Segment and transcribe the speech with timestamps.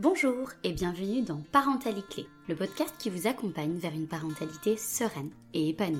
[0.00, 5.32] Bonjour et bienvenue dans Parentalité Clé, le podcast qui vous accompagne vers une parentalité sereine
[5.54, 5.98] et épanouie.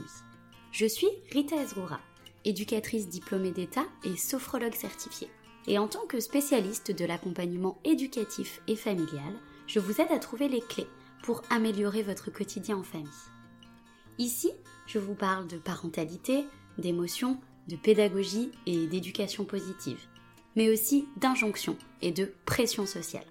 [0.71, 1.98] Je suis Rita Ezroura,
[2.45, 5.29] éducatrice diplômée d'État et sophrologue certifiée.
[5.66, 9.34] Et en tant que spécialiste de l'accompagnement éducatif et familial,
[9.66, 10.87] je vous aide à trouver les clés
[11.24, 13.08] pour améliorer votre quotidien en famille.
[14.19, 14.53] Ici,
[14.87, 16.45] je vous parle de parentalité,
[16.78, 20.06] d'émotion, de pédagogie et d'éducation positive,
[20.55, 23.27] mais aussi d'injonction et de pression sociale.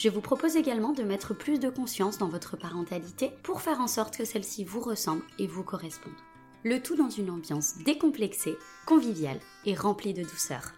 [0.00, 3.86] Je vous propose également de mettre plus de conscience dans votre parentalité pour faire en
[3.86, 6.14] sorte que celle-ci vous ressemble et vous corresponde.
[6.64, 10.72] Le tout dans une ambiance décomplexée, conviviale et remplie de douceur.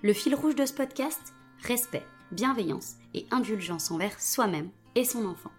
[0.00, 5.52] Le fil rouge de ce podcast Respect, bienveillance et indulgence envers soi-même et son enfant.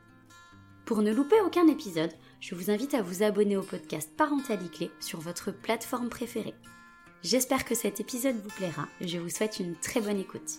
[0.86, 5.20] Pour ne louper aucun épisode, je vous invite à vous abonner au podcast Parentalité sur
[5.20, 6.56] votre plateforme préférée.
[7.22, 10.58] J'espère que cet épisode vous plaira et je vous souhaite une très bonne écoute.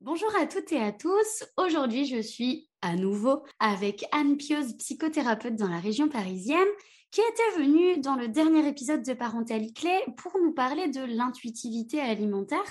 [0.00, 1.44] Bonjour à toutes et à tous.
[1.56, 6.68] Aujourd'hui, je suis à nouveau avec Anne Pioz, psychothérapeute dans la région parisienne,
[7.10, 12.00] qui était venue dans le dernier épisode de Parentalité Clé pour nous parler de l'intuitivité
[12.00, 12.62] alimentaire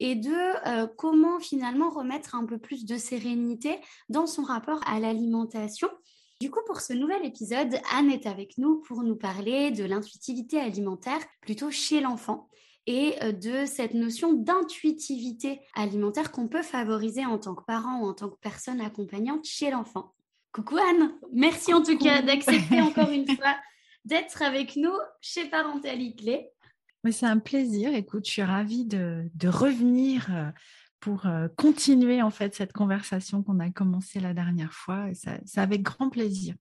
[0.00, 0.30] et de
[0.68, 3.80] euh, comment finalement remettre un peu plus de sérénité
[4.10, 5.88] dans son rapport à l'alimentation.
[6.42, 10.60] Du coup, pour ce nouvel épisode, Anne est avec nous pour nous parler de l'intuitivité
[10.60, 12.50] alimentaire plutôt chez l'enfant
[12.86, 18.06] et euh, de cette notion d'intuitivité alimentaire qu'on peut favoriser en tant que parent ou
[18.06, 20.14] en tant que personne accompagnante chez l'enfant.
[20.52, 23.56] Coucou Anne, merci en tout cas d'accepter encore une fois
[24.04, 26.48] d'être avec nous chez Parentalité.
[27.10, 27.94] C'est un plaisir.
[27.94, 30.50] Écoute, je suis ravie de, revenir euh,
[30.98, 35.06] pour euh, continuer en fait cette conversation qu'on a commencée la dernière fois.
[35.14, 36.54] C'est avec grand plaisir.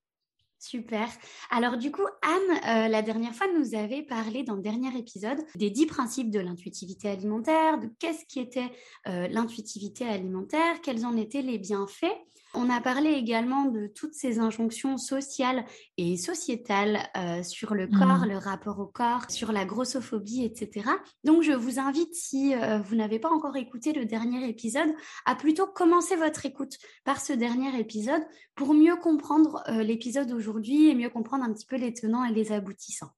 [0.66, 1.08] Super.
[1.52, 5.38] Alors du coup, Anne, euh, la dernière fois, nous avait parlé dans le dernier épisode
[5.54, 8.72] des dix principes de l'intuitivité alimentaire, de qu'est-ce qui était
[9.08, 12.18] euh, l'intuitivité alimentaire, quels en étaient les bienfaits.
[12.56, 15.66] On a parlé également de toutes ces injonctions sociales
[15.98, 18.30] et sociétales euh, sur le corps, mmh.
[18.30, 20.90] le rapport au corps, sur la grossophobie, etc.
[21.24, 24.90] Donc, je vous invite, si euh, vous n'avez pas encore écouté le dernier épisode,
[25.26, 28.24] à plutôt commencer votre écoute par ce dernier épisode
[28.56, 32.34] pour mieux comprendre euh, l'épisode d'aujourd'hui et mieux comprendre un petit peu les tenants et
[32.34, 33.12] les aboutissants.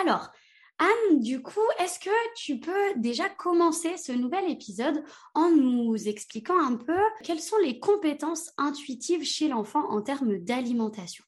[0.00, 0.30] Alors,
[0.78, 5.02] Anne, du coup, est-ce que tu peux déjà commencer ce nouvel épisode
[5.34, 11.24] en nous expliquant un peu quelles sont les compétences intuitives chez l'enfant en termes d'alimentation?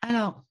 [0.00, 0.42] Alors,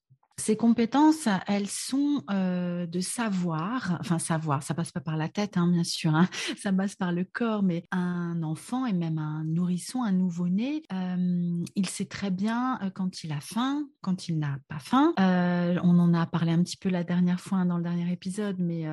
[0.41, 5.56] ces compétences, elles sont euh, de savoir, enfin savoir, ça passe pas par la tête,
[5.56, 9.44] hein, bien sûr, hein, ça passe par le corps, mais un enfant et même un
[9.46, 14.40] nourrisson, un nouveau-né, euh, il sait très bien euh, quand il a faim, quand il
[14.40, 15.13] n'a pas faim.
[15.18, 18.56] on en a parlé un petit peu la dernière fois hein, dans le dernier épisode,
[18.58, 18.88] mais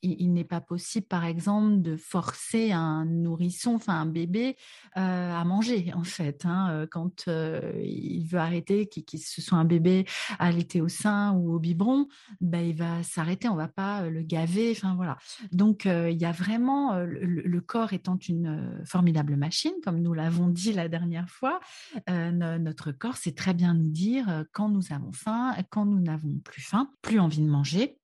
[0.00, 4.56] il, n'est pas possible, par exemple, de forcer un nourrisson, enfin un bébé,
[4.94, 6.46] à manger, en fait,
[6.90, 10.06] quand il veut arrêter, qu'il ce soit un bébé
[10.38, 10.50] à
[10.80, 12.08] au sein ou au biberon,
[12.40, 14.72] ben, il va s'arrêter, on va pas le gaver.
[14.72, 15.18] Enfin voilà.
[15.52, 20.72] Donc il y a vraiment le, corps étant une formidable machine, comme nous l'avons dit
[20.72, 21.60] la dernière fois.
[22.08, 26.62] notre corps sait très bien nous dire quand nous avons faim, quand nous n'avons plus
[26.62, 27.98] faim, plus envie de manger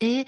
[0.00, 0.26] et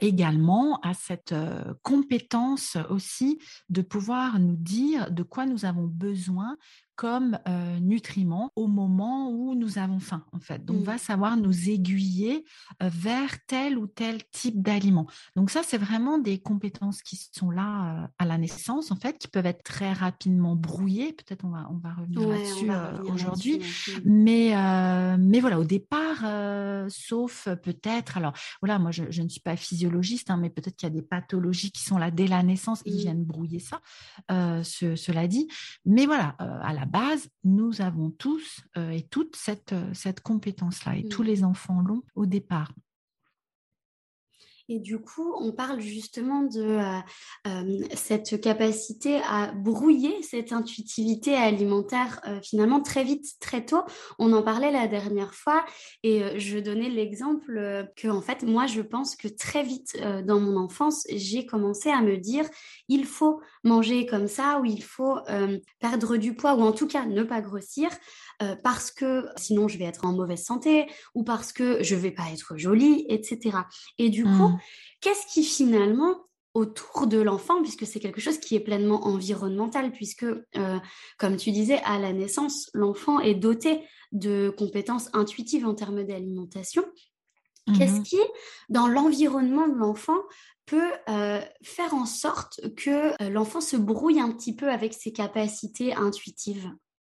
[0.00, 1.34] également à cette
[1.82, 3.38] compétence aussi
[3.68, 6.56] de pouvoir nous dire de quoi nous avons besoin
[6.98, 7.38] comme
[7.80, 10.64] nutriments au moment où nous avons faim, en fait.
[10.64, 10.98] Donc, va mmh.
[10.98, 12.44] savoir nous aiguiller
[12.80, 15.06] vers tel ou tel type d'aliment.
[15.36, 19.28] Donc, ça, c'est vraiment des compétences qui sont là à la naissance, en fait, qui
[19.28, 21.12] peuvent être très rapidement brouillées.
[21.12, 22.68] Peut-être on va, on va revenir là-dessus
[23.12, 23.62] aujourd'hui.
[24.04, 24.54] mais,
[25.18, 26.24] mais voilà, au départ,
[26.90, 30.90] sauf peut-être, alors voilà, moi, je, ne suis pas physiologiste, hein, mais peut-être qu'il y
[30.90, 33.00] a des pathologies qui sont là dès la naissance et qui mmh.
[33.02, 33.80] viennent brouiller ça,
[34.28, 35.46] cela dit.
[35.86, 40.96] Mais voilà, à la base, nous avons tous euh, et toutes cette, euh, cette compétence-là,
[40.96, 42.72] et tous les enfants l'ont au départ.
[44.70, 46.98] Et du coup, on parle justement de euh,
[47.46, 53.82] euh, cette capacité à brouiller cette intuitivité alimentaire euh, finalement très vite, très tôt.
[54.18, 55.64] On en parlait la dernière fois
[56.02, 60.56] et je donnais l'exemple que en fait, moi, je pense que très vite dans mon
[60.56, 62.44] enfance, j'ai commencé à me dire
[62.88, 65.16] il faut manger comme ça ou il faut
[65.80, 67.88] perdre du poids ou en tout cas ne pas grossir.
[68.40, 70.86] Euh, parce que sinon je vais être en mauvaise santé
[71.16, 73.58] ou parce que je vais pas être jolie, etc.
[73.98, 74.58] Et du coup, mmh.
[75.00, 76.24] qu'est-ce qui finalement
[76.54, 80.78] autour de l'enfant, puisque c'est quelque chose qui est pleinement environnemental, puisque, euh,
[81.18, 83.80] comme tu disais, à la naissance, l'enfant est doté
[84.12, 86.84] de compétences intuitives en termes d'alimentation.
[87.76, 88.20] Qu'est-ce mmh qui,
[88.70, 90.16] dans l'environnement de l'enfant,
[90.64, 90.90] peut
[91.62, 96.72] faire en sorte que l'enfant se brouille un petit peu avec ses capacités intuitives?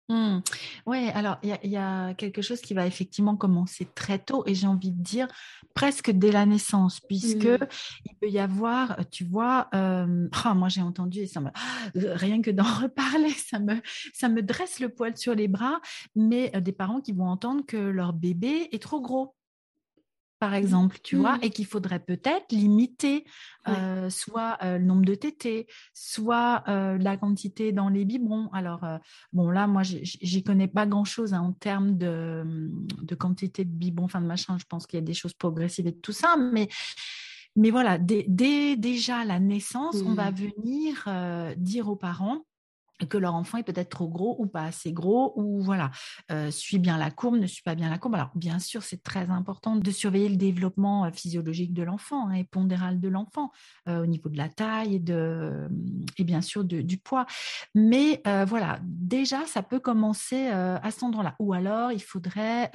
[0.09, 0.41] Mmh.
[0.87, 4.67] Oui, alors il y, a quelque chose qui va effectivement commencer très tôt et j'ai
[4.67, 5.29] envie de dire
[5.75, 7.67] presque dès la naissance, puisque mmh.
[8.05, 10.07] il peut y avoir, tu vois, ah,
[10.55, 11.51] moi j'ai entendu et ça me,
[11.95, 13.81] rien que d'en reparler, ça me,
[14.13, 15.81] ça me dresse le poil sur les bras,
[16.17, 19.35] mais des parents qui vont entendre que leur bébé est trop gros
[20.43, 20.55] par mmh.
[20.55, 21.43] exemple, tu vois, mmh.
[21.45, 23.25] et qu'il faudrait peut-être limiter
[24.09, 28.49] soit le nombre de tétés, soit la quantité dans les biberons.
[28.53, 28.85] Alors,
[29.33, 33.71] bon, là, moi, j'y connais pas grand-chose hein, en termes de, mmh, de, quantité de
[33.71, 34.59] biberons, enfin de machin.
[34.59, 36.69] Je pense qu'il y a des choses progressives et tout ça, mais
[37.55, 41.09] mais voilà, dès, déjà la naissance, on va venir
[41.57, 42.47] dire aux parents
[43.09, 45.91] que leur enfant est peut-être trop gros ou pas assez gros, ou voilà,
[46.31, 48.15] euh, suit bien la courbe, ne suit pas bien la courbe.
[48.15, 52.35] Alors, bien sûr, c'est très important de surveiller le développement euh, physiologique de l'enfant hein,
[52.35, 53.51] et pondéral de l'enfant
[53.89, 55.69] euh, au niveau de la taille et, de,
[56.19, 57.27] et bien sûr du poids.
[57.75, 61.35] Mais voilà, déjà, ça peut commencer à cet endroit-là.
[61.39, 62.71] Ou alors, il faudrait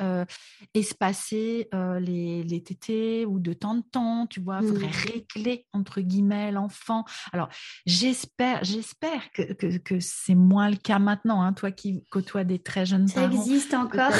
[0.74, 1.70] espacer
[2.00, 5.12] les, les tétés ou de temps en temps, tu vois, il faudrait mmh.
[5.12, 7.04] régler, entre guillemets, l'enfant.
[7.34, 7.50] Alors,
[7.86, 12.60] j'espère, j'espère que, que, que c'est moins le cas maintenant, hein, toi qui côtoies des
[12.60, 13.36] très jeunes ça parents.
[13.36, 14.12] Existe encore.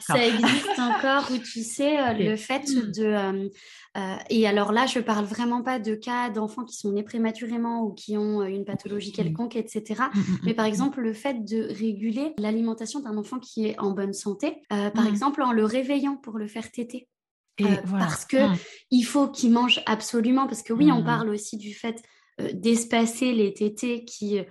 [0.00, 1.30] ça existe encore.
[1.32, 2.92] où tu sais, euh, le fait hmm.
[2.92, 3.04] de...
[3.04, 3.48] Euh,
[3.96, 7.82] euh, et alors là, je parle vraiment pas de cas d'enfants qui sont nés prématurément
[7.82, 10.04] ou qui ont une pathologie quelconque, etc.
[10.14, 13.90] Hmm, hmm, Mais par exemple, le fait de réguler l'alimentation d'un enfant qui est en
[13.90, 17.08] bonne santé, par exemple en le réveillant pour le faire téter.
[17.58, 18.36] Et Parce que
[18.90, 20.46] il faut qu'il mange absolument.
[20.46, 22.00] Parce que oui, on parle aussi du fait
[22.52, 24.44] d'espacer les tétés qui, euh,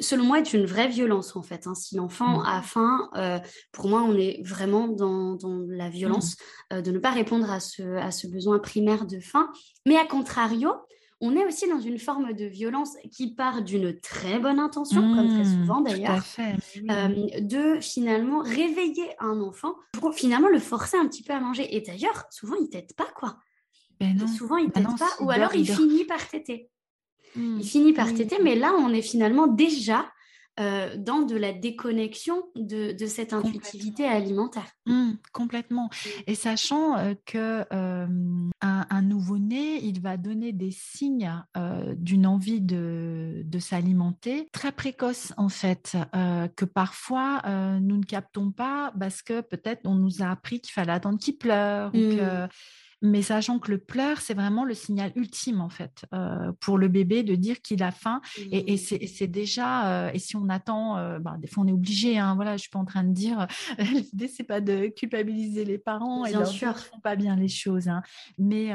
[0.00, 1.66] selon moi, est une vraie violence en fait.
[1.66, 1.74] Hein.
[1.74, 2.46] Si l'enfant mmh.
[2.46, 3.38] a faim, euh,
[3.72, 6.36] pour moi, on est vraiment dans, la violence
[6.70, 6.82] mmh.
[6.82, 9.50] de ne pas répondre à ce, à ce besoin primaire de faim.
[9.86, 10.72] Mais à contrario,
[11.24, 15.28] on est aussi dans une forme de violence qui part d'une très bonne intention, comme
[15.28, 16.24] très mmh, souvent d'ailleurs,
[17.40, 21.76] de finalement réveiller un enfant pour finalement le forcer un petit peu à manger.
[21.76, 23.38] Et d'ailleurs, souvent, il t'aide pas, quoi.
[24.00, 26.18] Ben souvent, il bah t'aide pas, ou alors il finit par
[27.34, 27.58] téter.
[27.60, 30.06] Il finit par téter, mais là, on est finalement déjà
[30.60, 34.70] euh, dans de la déconnexion de, cette intuitivité alimentaire.
[34.84, 35.88] Mmh, complètement.
[36.26, 38.06] Et sachant euh, que euh,
[38.60, 41.32] un, nouveau-né, il va donner des signes
[41.96, 45.96] d'une envie de, de s'alimenter très précoce en fait,
[46.56, 47.42] que parfois
[47.80, 51.38] nous ne captons pas parce que peut-être on nous a appris qu'il fallait attendre qu'il
[51.38, 52.48] pleure ou que
[53.02, 56.88] mais sachant que le pleur, c'est vraiment le signal ultime en fait euh, pour le
[56.88, 58.20] bébé de dire qu'il a faim.
[58.50, 59.06] Et, mmh.
[59.06, 62.18] c'est déjà, euh, et si on attend, euh, bah, des fois on est obligé.
[62.18, 63.46] Hein, voilà, je suis pas en train de dire
[63.78, 66.78] l'idée c'est pas de culpabiliser les parents et de sûr.
[66.78, 67.88] font pas bien les choses.
[67.88, 68.02] Hein.
[68.38, 68.70] Mais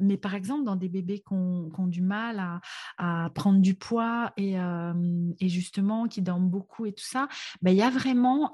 [0.00, 2.60] mais par exemple dans des bébés qui ont, du mal
[2.98, 7.28] à, prendre du poids et, et justement qui dorment beaucoup et tout ça,
[7.62, 8.52] bah, il y a vraiment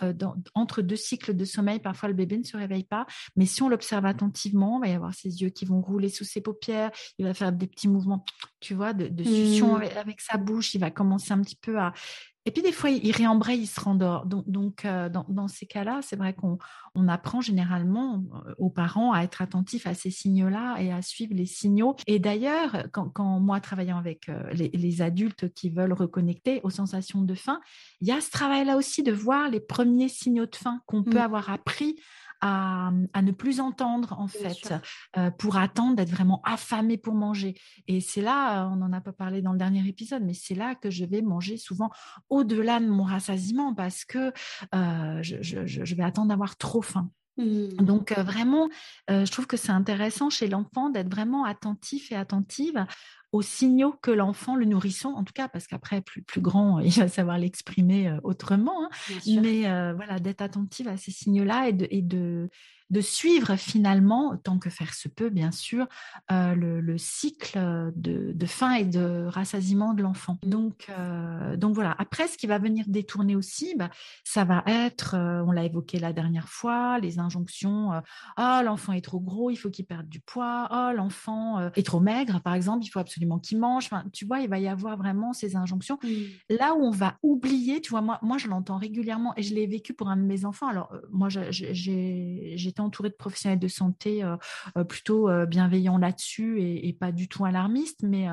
[0.54, 3.69] entre deux cycles de sommeil, parfois le bébé ne se réveille pas, mais si on
[3.69, 7.24] l'observe attentivement, il va y avoir ses yeux qui vont rouler sous ses paupières, il
[7.24, 8.24] va faire des petits mouvements,
[8.60, 9.82] tu vois, de, de succion mmh.
[9.96, 11.92] avec, sa bouche, il va commencer un petit peu à...
[12.44, 14.26] Et puis des fois, il réembraye, il se rendort.
[14.26, 16.58] Donc, donc euh, dans, ces cas-là, c'est vrai qu'on
[16.96, 21.34] on apprend généralement euh, aux parents à être attentifs à ces signaux-là et à suivre
[21.34, 21.94] les signaux.
[22.08, 26.70] Et d'ailleurs, quand, quand, moi, travaillant avec euh, les, les, adultes qui veulent reconnecter aux
[26.70, 27.60] sensations de faim,
[28.00, 31.19] il y a ce travail-là aussi de voir les premiers signaux de faim qu'on peut
[31.19, 31.28] mmh.
[31.28, 31.94] avoir appris
[32.43, 32.91] à,
[33.22, 34.75] ne plus entendre en fait
[35.17, 37.55] euh, pour attendre d'être vraiment affamé pour manger.
[37.87, 40.75] Et c'est là, on n'en a pas parlé dans le dernier épisode, mais c'est là
[40.75, 41.91] que je vais manger souvent
[42.29, 44.32] au-delà de mon rassasiement parce que
[44.75, 47.11] euh, je, vais attendre d'avoir trop faim.
[47.39, 47.69] Mmh.
[47.77, 48.69] Donc euh, vraiment,
[49.08, 52.84] je trouve que c'est intéressant chez l'enfant d'être vraiment attentif et attentive
[53.32, 56.93] aux signaux que l'enfant, le nourrisson, en tout cas, parce qu'après, plus, plus grand, il
[56.93, 58.91] va savoir l'exprimer autrement, hein,
[59.27, 59.62] mais
[59.94, 62.51] voilà, d'être attentive à ces signaux-là et de, et de,
[62.93, 65.87] de suivre finalement, tant que faire se peut, bien sûr,
[66.31, 67.58] euh, le, cycle
[67.96, 70.39] de, de, faim et de rassasiement de l'enfant.
[70.43, 71.94] Donc, euh, donc voilà.
[71.99, 73.89] Après, ce qui va venir détourner aussi, bah,
[74.25, 77.91] ça va être, euh, on l'a évoqué la dernière fois, les injonctions.
[78.37, 80.69] ah, l'enfant est trop gros, il faut qu'il perde du poids.
[80.70, 83.84] Ah, l'enfant est trop maigre, par exemple, il faut absolument absolument qu'il mange.
[83.87, 85.99] Enfin, tu vois, il va y avoir vraiment ces injonctions.
[86.03, 86.56] Mmh.
[86.56, 89.67] Là où on va oublier, tu vois, moi, moi je l'entends régulièrement et je l'ai
[89.67, 90.69] vécu pour un de mes enfants.
[90.69, 94.22] Alors, moi, j'étais entourée de professionnels de santé
[94.89, 98.27] plutôt bienveillants là-dessus et, et, pas du tout alarmistes, mais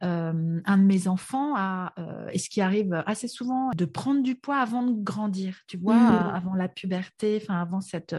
[0.00, 1.92] un de mes enfants a,
[2.32, 5.96] et ce qui arrive assez souvent, de prendre du poids avant de grandir, tu vois,
[5.96, 6.34] mmh.
[6.34, 8.14] avant la puberté, enfin avant cette,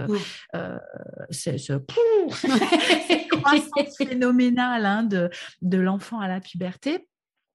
[1.31, 1.73] ce, ce
[3.29, 5.29] croissance phénoménale hein, de,
[5.61, 7.07] de l'enfant à la puberté.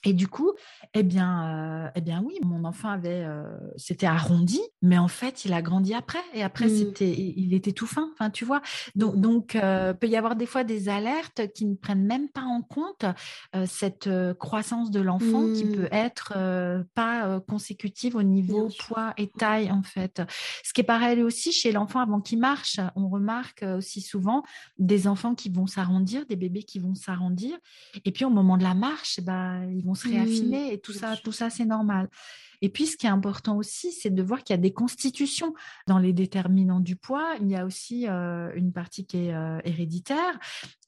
[0.05, 0.53] Et du coup,
[0.95, 3.45] eh bien, euh, eh bien oui, mon enfant avait, euh,
[3.77, 6.23] c'était arrondi, mais en fait, il a grandi après.
[6.33, 6.77] Et après, mmh.
[6.77, 8.11] c'était, il était tout fin.
[8.15, 8.63] Enfin, tu vois.
[8.95, 9.21] Donc, mmh.
[9.21, 12.63] donc euh, peut y avoir des fois des alertes qui ne prennent même pas en
[12.63, 13.05] compte
[13.67, 15.77] cette croissance de l'enfant qui mmh.
[15.77, 16.35] peut être
[16.95, 20.23] pas consécutive au niveau poids et taille en fait.
[20.65, 22.81] Ce qui est pareil aussi chez l'enfant avant qu'il marche.
[22.97, 24.43] On remarque aussi souvent
[24.79, 27.57] des enfants qui vont s'arrondir, des bébés qui vont s'arrondir,
[28.05, 31.17] et puis au moment de la marche, ben, ils vont se réaffiner et tout ça,
[31.17, 32.09] tout ça, c'est normal.
[32.63, 35.55] Et puis, ce qui est important aussi, c'est de voir qu'il y a des constitutions
[35.87, 37.35] dans les déterminants du poids.
[37.41, 40.39] Il y a aussi euh, une partie qui est euh, héréditaire.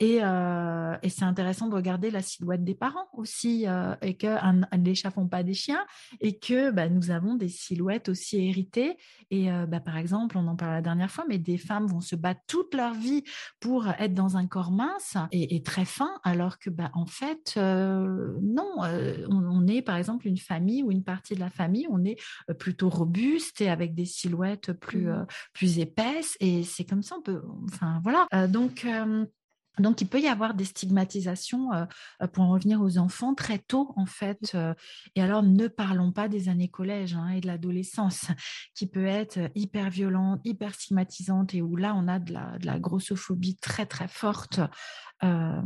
[0.02, 3.66] Euh, et, c'est intéressant de regarder la silhouette des parents aussi,
[4.02, 5.84] et que les chats font pas des chiens,
[6.20, 8.96] et que bah, nous avons des silhouettes aussi héritées.
[9.30, 12.16] Et bah, par exemple, on en parlait la dernière fois, mais des femmes vont se
[12.16, 13.22] battre toute leur vie
[13.60, 18.72] pour être dans un corps mince et, très fin, alors que bah, en fait, non,
[18.78, 22.16] on, on, est par exemple une famille ou une partie de la famille on est
[22.58, 25.26] plutôt robuste et avec des silhouettes plus, mmh.
[25.52, 26.36] plus épaisses.
[26.40, 27.42] Et c'est comme ça, on peut.
[27.72, 28.26] Enfin, voilà.
[28.48, 28.86] donc.
[29.78, 31.70] Donc, il peut y avoir des stigmatisations
[32.32, 34.56] pour en revenir aux enfants très tôt, en fait.
[35.14, 38.26] et alors, ne parlons pas des années collège hein, et de l'adolescence,
[38.74, 42.66] qui peut être hyper violente, hyper stigmatisante, et où là, on a de la, de
[42.66, 44.60] la grossophobie très, très forte
[45.24, 45.62] euh,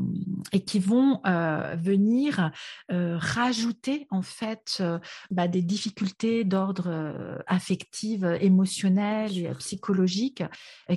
[0.52, 2.52] et qui vont euh, venir
[2.92, 4.82] euh, rajouter en fait
[5.30, 10.42] bah, des difficultés d'ordre affectif, émotionnel et psychologique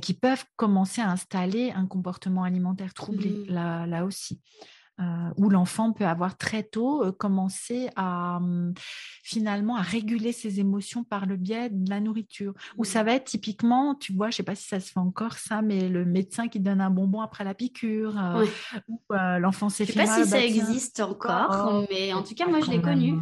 [0.01, 3.53] qui peuvent commencer à installer un comportement alimentaire troublé mmh.
[3.53, 4.39] là, là aussi.
[5.00, 5.03] Euh,
[5.38, 8.74] où l'enfant peut avoir très tôt euh, commencé à hum,
[9.24, 12.53] finalement à réguler ses émotions par le biais de la nourriture.
[12.77, 15.38] Où ça va être typiquement, tu vois, je sais pas si ça se fait encore
[15.38, 18.46] ça, mais le médecin qui donne un bonbon après la piqûre, euh,
[18.89, 19.00] ou
[19.39, 22.36] l'enfant s'est fait Je sais pas si ça bah, existe encore, oh, mais en tout
[22.36, 23.18] cas moi je l'ai connu.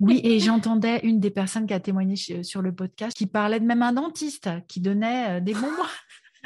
[0.00, 3.64] Oui, et j'entendais une des personnes qui a témoigné sur le podcast qui parlait de
[3.64, 5.70] même un dentiste qui donnait des bonbons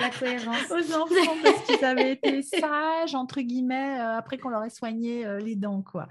[0.00, 0.56] la cohérence.
[0.70, 5.26] aux enfants parce qu'ils avaient été sages, entre guillemets, euh, après qu'on leur ait soigné
[5.26, 5.82] euh, les dents.
[5.82, 6.08] Quoi.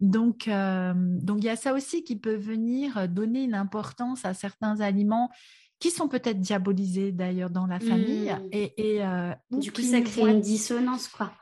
[0.00, 4.34] Donc, euh, donc, il y a ça aussi qui peut venir donner une importance à
[4.34, 5.30] certains aliments
[5.78, 8.30] qui sont peut-être diabolisés d'ailleurs dans la famille.
[8.30, 8.48] Mmh.
[8.52, 9.02] Et, et
[9.50, 11.32] du coup, ça crée une dissonance, quoi.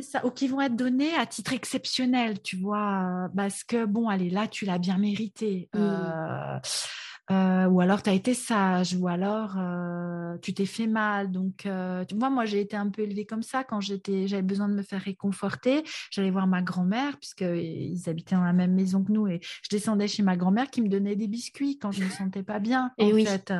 [0.00, 4.30] Ça, ou qui vont être donnés à titre exceptionnel, tu vois, parce que, bon, allez,
[4.30, 5.68] là, tu l'as bien mérité.
[5.74, 6.60] Mmh.
[7.30, 11.30] Euh, ou alors tu as été sage, ou alors euh, tu t'es fait mal.
[11.30, 14.42] Donc, euh, tu vois, moi, j'ai été un peu élevée comme ça quand j'étais, j'avais
[14.42, 15.82] besoin de me faire réconforter.
[16.10, 20.08] J'allais voir ma grand-mère, puisqu'ils habitaient dans la même maison que nous, et je descendais
[20.08, 22.92] chez ma grand-mère qui me donnait des biscuits quand je me sentais pas bien.
[22.96, 23.52] Et en fait,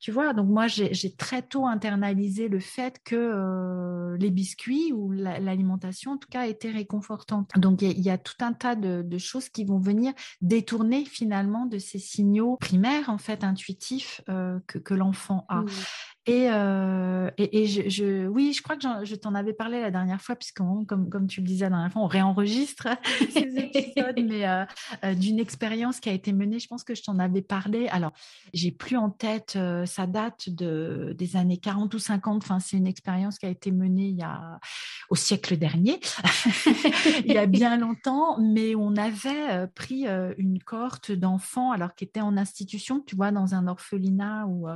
[0.00, 6.12] tu vois, donc moi, j'ai très tôt internalisé le fait que les biscuits ou l'alimentation,
[6.12, 7.50] en tout cas, étaient réconfortantes.
[7.56, 11.66] Donc, il y, a tout un tas de, de choses qui vont venir détourner finalement
[11.66, 15.62] de ces signaux primaires en fait intuitif euh, que, que l'enfant a.
[15.62, 15.70] Mmh.
[16.26, 20.36] Et, euh, et, je, oui, je crois que je t'en avais parlé la dernière fois,
[20.36, 22.88] puisque comme, comme tu le disais la dernière fois, on réenregistre
[23.30, 24.64] ces épisodes, mais euh,
[25.04, 27.88] euh, d'une expérience qui a été menée, je pense que je t'en avais parlé.
[27.88, 28.12] Alors,
[28.54, 32.86] j'ai plus en tête, ça date de, des années 40 ou 50, enfin, c'est une
[32.86, 34.60] expérience qui a été menée il y a,
[35.10, 36.00] au siècle dernier,
[37.26, 40.06] il y a bien longtemps, mais on avait pris
[40.38, 44.68] une cohorte d'enfants, alors qui étaient en institution, tu vois, dans un orphelinat ou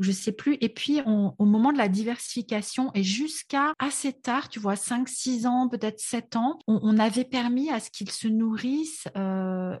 [0.00, 4.58] je sais plus, et puis au moment de la diversification et jusqu'à assez tard, tu
[4.58, 9.76] vois, 5-6 ans, peut-être 7 ans, on, avait permis à ce qu'ils se nourrissent euh,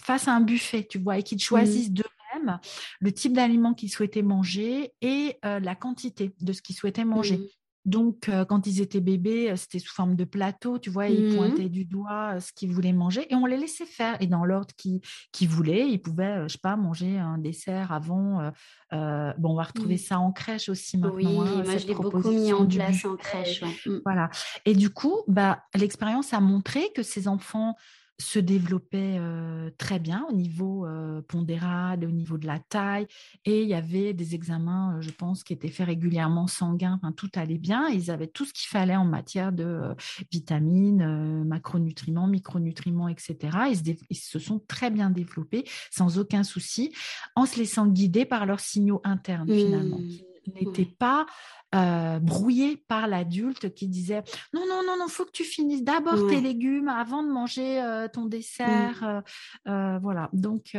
[0.00, 2.58] face à un buffet, tu vois, et qu'ils choisissent de d'eux-mêmes
[3.00, 7.40] le type d'aliment qu'ils souhaitaient manger et euh, la quantité de ce qu'ils souhaitaient manger.
[7.86, 11.32] Donc, euh, quand ils étaient bébés, euh, c'était sous forme de plateau, tu vois, ils
[11.32, 14.20] mmh pointaient du doigt euh, ce qu'ils voulaient manger et on les laissait faire.
[14.20, 18.52] Et dans l'ordre qu'ils voulaient, ils pouvaient, je sais pas, manger un dessert avant.
[18.92, 19.98] bon, on va retrouver mmh.
[19.98, 21.16] ça en crèche aussi maintenant.
[21.16, 23.62] Oui, hein, moi je l'ai beaucoup mis en place en crèche.
[23.62, 24.00] Mmh.
[24.04, 24.28] Voilà.
[24.66, 27.76] Et du coup, bah, l'expérience a montré que ces enfants
[28.20, 29.18] se développait
[29.78, 30.86] très bien au niveau
[31.26, 33.06] pondéral, au niveau de la taille.
[33.44, 36.98] Et il y avait des examens, je pense, qui étaient faits régulièrement sanguins.
[37.02, 37.88] Enfin, tout allait bien.
[37.88, 39.94] Ils avaient tout ce qu'il fallait en matière de
[40.30, 43.36] vitamines, macronutriments, micronutriments, etc.
[43.70, 46.92] Ils ils se sont très bien développés sans aucun souci,
[47.34, 50.08] en se laissant guider par leurs signaux internes, finalement, mmh.
[50.08, 51.26] qui n'étaient pas
[51.74, 56.28] euh, brouillés par l'adulte qui disait non, non, non, non, faut que tu finisses d'abord
[56.28, 59.22] tes légumes avant de manger euh, ton dessert.
[59.66, 59.70] Mmh.
[59.70, 60.28] Euh, voilà.
[60.32, 60.76] Donc,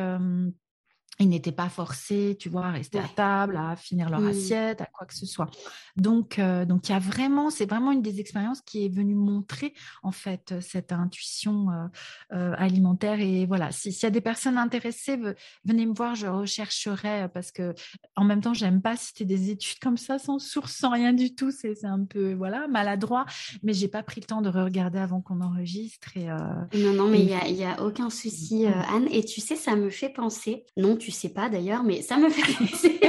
[1.22, 4.28] ils n'étaient pas forcés, tu vois, à rester à table, à finir leur mmh.
[4.28, 5.50] assiette, à quoi que ce soit.
[5.96, 9.16] Donc, euh, donc il y a vraiment, c'est vraiment une des expériences qui est venue
[9.16, 9.74] montrer
[10.04, 11.88] en fait cette intuition euh,
[12.34, 13.20] euh, alimentaire.
[13.20, 15.20] Et voilà, s'il y a des personnes intéressées,
[15.66, 17.74] venez me voir, je rechercherai parce que
[18.16, 21.36] en même temps, j'aime pas citer des études comme ça sans source, sans rien du
[21.36, 21.52] tout.
[21.52, 23.26] C'est un peu voilà maladroit,
[23.64, 26.18] mais j'ai pas pris le temps de regarder avant qu'on enregistre.
[26.18, 28.66] Et, non, non, mais il n'y y a, aucun souci.
[28.66, 29.08] Anne.
[29.12, 30.66] Et tu sais, ça me fait penser.
[30.78, 33.00] Non, tu sais pas d'ailleurs, mais ça me fait penser.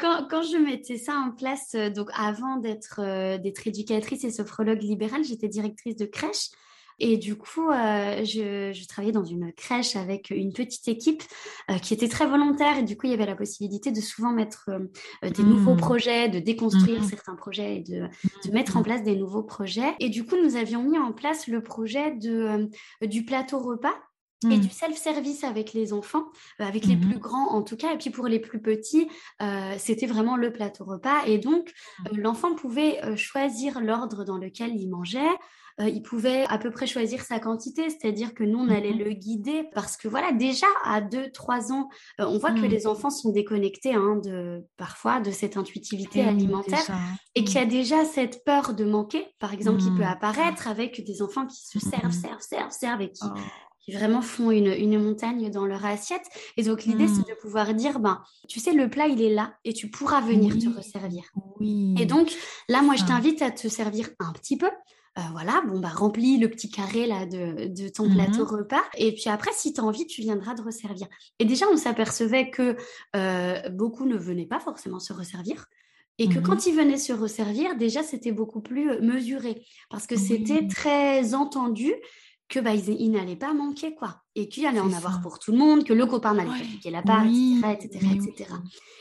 [0.00, 4.82] quand, quand, je mettais ça en place, euh, donc avant d'être euh, éducatrice et sophrologue
[4.82, 6.50] libérale, j'étais directrice de crèche.
[6.98, 11.22] Et du coup, euh, je, je, travaillais dans une crèche avec une petite équipe
[11.82, 12.78] qui était très volontaire.
[12.78, 14.70] Et du coup, il y avait la possibilité de souvent mettre
[15.22, 15.76] des nouveaux mmh.
[15.76, 17.08] projets, de déconstruire mmh.
[17.08, 18.08] certains projets et de,
[18.46, 18.84] de, mettre en mmh.
[18.84, 19.94] place des nouveaux projets.
[20.00, 22.70] Et du coup, nous avions mis en place le projet de,
[23.02, 23.92] du plateau repas
[24.44, 24.70] et du mmh.
[24.70, 26.26] self-service avec les enfants,
[26.60, 29.08] euh, avec les plus mmh grands en tout cas, et puis pour les plus petits,
[29.40, 31.24] euh, c'était vraiment le plateau repas.
[31.26, 32.06] Et donc, mmh.
[32.06, 35.20] euh, l'enfant pouvait choisir l'ordre dans lequel il mangeait.
[35.78, 39.64] il pouvait à peu près choisir sa quantité, c'est-à-dire que nous, on allait le guider
[39.74, 41.88] parce que voilà, déjà à 2-3 ans,
[42.18, 46.86] on voit que les enfants sont déconnectés hein, de, parfois de cette intuitivité alimentaire
[47.34, 51.04] et qu'il y a déjà cette peur de manquer, par exemple, qui peut apparaître avec
[51.04, 53.38] des enfants qui se servent, servent, servent, servent et qui, oh
[53.86, 56.24] qui vraiment font une, une, montagne dans leur assiette.
[56.56, 57.34] Et donc, l'idée, c'est mmh.
[57.36, 60.58] de pouvoir dire, ben, tu sais, le plat, il est là et tu pourras venir
[60.58, 61.22] te resservir.
[61.60, 61.94] Oui.
[61.98, 62.36] Et donc,
[62.68, 64.68] là, moi, je t'invite à te servir un petit peu.
[65.18, 68.82] Euh, voilà, bon, bah, remplis le petit carré là de, de ton plateau mmh repas.
[68.98, 71.06] Et puis après, si tu as envie, tu viendras te resservir.
[71.38, 72.76] Et déjà, on s'apercevait que
[73.14, 75.66] euh, beaucoup ne venaient pas forcément se resservir.
[76.18, 80.06] Et que mmh quand ils venaient se resservir, déjà, c'était beaucoup plus euh, mesuré parce
[80.06, 81.94] que c'était très entendu
[82.48, 84.22] que bah, ils, n'allaient pas manquer, quoi.
[84.34, 86.90] Et qu'il allait en avoir pour tout le monde, que le copain n'allait pas piquer
[86.90, 88.50] la part, etc., etc.,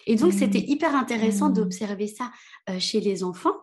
[0.08, 1.54] Et donc, c'était hyper intéressant mmh.
[1.54, 2.32] d'observer ça
[2.70, 3.56] euh, chez les enfants.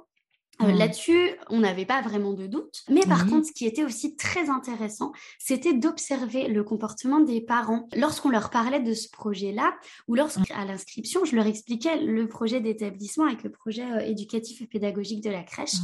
[0.60, 0.78] Euh, mmh.
[0.78, 2.82] Là-dessus, on n'avait pas vraiment de doute.
[2.88, 7.88] Mais par contre, ce qui était aussi très intéressant, c'était d'observer le comportement des parents.
[7.96, 9.74] Lorsqu'on leur parlait de ce projet-là,
[10.06, 10.68] ou lorsqu'à mmh.
[10.68, 15.30] l'inscription, je leur expliquais le projet d'établissement avec le projet euh, éducatif et pédagogique de
[15.30, 15.74] la crèche.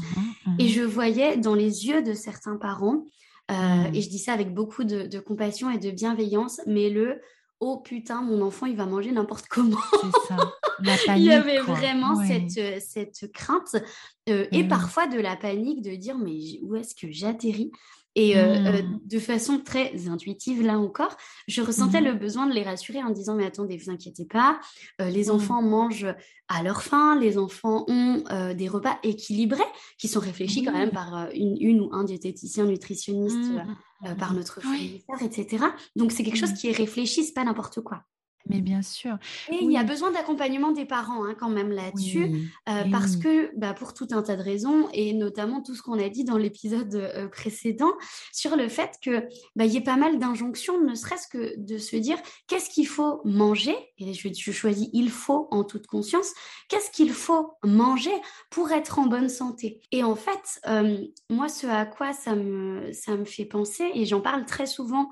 [0.61, 3.05] Et je voyais dans les yeux de certains parents
[3.51, 3.95] euh, mmh.
[3.95, 7.21] Et je dis ça avec beaucoup de, compassion et de bienveillance, mais le
[7.61, 9.79] oh putain, mon enfant, il va manger n'importe comment.
[9.91, 11.17] C'est ça.
[11.17, 13.77] il y avait vraiment cette, euh, cette crainte
[14.29, 14.69] euh, et mmh.
[14.69, 17.73] parfois de la panique de dire mais où est-ce que j'atterris?
[18.15, 19.01] Et euh, euh, mmh.
[19.05, 21.17] de façon très intuitive, là encore,
[21.47, 22.05] je ressentais mmh.
[22.05, 24.61] le besoin de les rassurer en disant, mais attendez, vous inquiétez pas,
[25.01, 25.31] euh, les mmh.
[25.31, 26.15] enfants mangent
[26.49, 29.61] à leur faim, les enfants ont des repas équilibrés
[29.99, 33.53] qui sont réfléchis quand même par une, ou un diététicien, nutritionniste,
[34.19, 35.67] par notre fournisseur, etc.
[35.95, 38.03] Donc c'est quelque chose qui est réfléchi, c'est pas n'importe quoi.
[38.49, 39.19] Mais bien sûr.
[39.51, 43.51] Et il y a besoin d'accompagnement des parents hein, quand même là-dessus, euh, parce que
[43.57, 46.39] bah, pour tout un tas de raisons, et notamment tout ce qu'on a dit dans
[46.39, 47.93] l'épisode euh, précédent,
[48.33, 51.97] sur le fait qu'il bah, y ait pas mal d'injonctions, ne serait-ce que de se
[51.97, 56.33] dire qu'est-ce qu'il faut manger, et je, je choisis il faut en toute conscience,
[56.69, 58.15] qu'est-ce qu'il faut manger
[58.51, 59.83] pour être en bonne santé.
[59.93, 64.07] Et en fait, euh, moi, ce à quoi ça me, ça me fait penser, et
[64.07, 65.11] j'en parle très souvent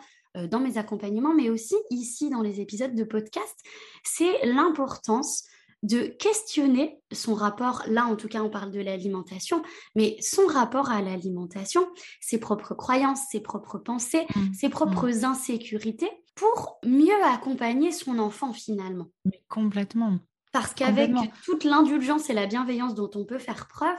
[0.50, 3.56] dans mes accompagnements, mais aussi ici dans les épisodes de podcast,
[4.04, 5.44] c'est l'importance
[5.82, 9.62] de questionner son rapport, là en tout cas on parle de l'alimentation,
[9.94, 11.86] mais son rapport à l'alimentation,
[12.20, 14.54] ses propres croyances, ses propres pensées, mmh.
[14.54, 15.24] ses propres mmh.
[15.24, 19.06] insécurités, pour mieux accompagner son enfant finalement.
[19.24, 20.18] Mais complètement.
[20.52, 21.12] Parce qu'avec
[21.44, 23.98] toute l'indulgence et la bienveillance dont on peut faire preuve,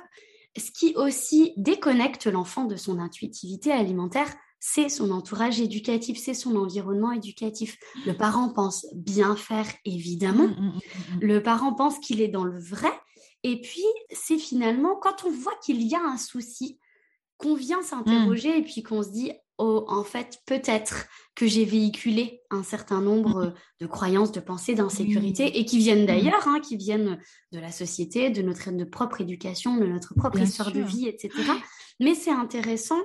[0.57, 6.55] ce qui aussi déconnecte l'enfant de son intuitivité alimentaire, c'est son entourage éducatif, c'est son
[6.55, 7.77] environnement éducatif.
[8.05, 10.47] Le parent pense bien faire, évidemment.
[10.47, 10.71] Mmh, mmh,
[11.15, 12.91] mmh, le parent pense qu'il est dans le vrai.
[13.43, 16.79] Et puis, c'est finalement quand on voit qu'il y a un souci,
[17.37, 22.41] qu'on vient s'interroger et puis qu'on se dit, oh, en fait, peut-être que j'ai véhiculé
[22.49, 27.19] un certain nombre de croyances, de pensées, d'insécurité, et qui viennent d'ailleurs, hein, qui viennent
[27.51, 31.31] de la société, de notre propre éducation, de notre propre histoire de vie, etc.
[31.99, 33.01] Mais c'est intéressant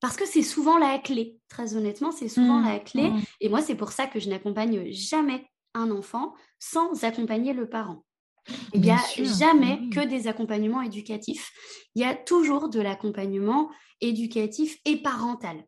[0.00, 3.10] Parce que c'est souvent la clé, très honnêtement, c'est souvent la clé.
[3.40, 8.04] Et moi, c'est pour ça que je n'accompagne jamais un enfant sans accompagner le parent.
[8.72, 11.52] Il n'y a jamais que des accompagnements éducatifs.
[11.94, 15.64] Il y a toujours de l'accompagnement éducatif et parental.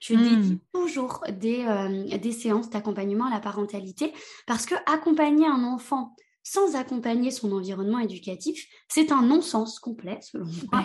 [0.00, 0.60] Je dédie mmh.
[0.74, 4.12] toujours des, euh, des séances d'accompagnement à la parentalité
[4.46, 10.44] parce que accompagner un enfant sans accompagner son environnement éducatif, c'est un non-sens complet, selon
[10.70, 10.84] moi.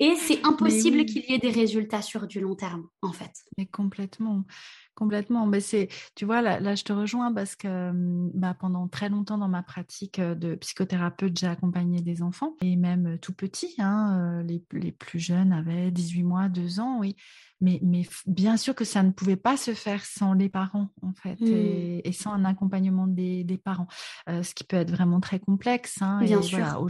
[0.00, 3.30] Et c'est impossible qu'il y ait des résultats sur du long terme, en fait.
[3.56, 4.44] Mais complètement.
[4.96, 5.46] Complètement.
[5.46, 9.36] Mais c'est, tu vois, là, je te rejoins parce que mmh, bah, pendant très longtemps
[9.36, 13.74] dans ma pratique euh, de psychothérapeute, j'ai accompagné des enfants et même euh, tout petits.
[13.78, 17.14] Hein, euh, les, les, plus jeunes avaient 18 mois, 2 ans, oui.
[17.60, 21.12] Mais, mais bien sûr que ça ne pouvait pas se faire sans les parents, en
[21.14, 22.02] fait, mmh.
[22.04, 23.88] et, sans un accompagnement des, des parents,
[24.26, 26.02] ce qui peut être vraiment très complexe.
[26.02, 26.86] Hein, bien sûr.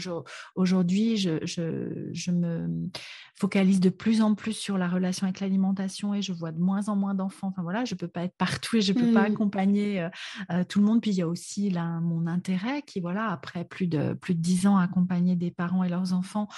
[0.56, 2.88] aujourd'hui, je, je, je, me
[3.34, 6.88] focalise de plus en plus sur la relation avec l'alimentation et je vois de moins
[6.88, 7.48] en moins d'enfants.
[7.48, 9.32] Enfin voilà, je peux pas être partout et je peux pas mmh.
[9.32, 10.08] accompagner euh,
[10.50, 11.00] euh, tout le monde.
[11.00, 14.40] Puis il y a aussi là, mon intérêt qui, voilà, après plus de plus de
[14.40, 16.48] dix ans, accompagner des parents et leurs enfants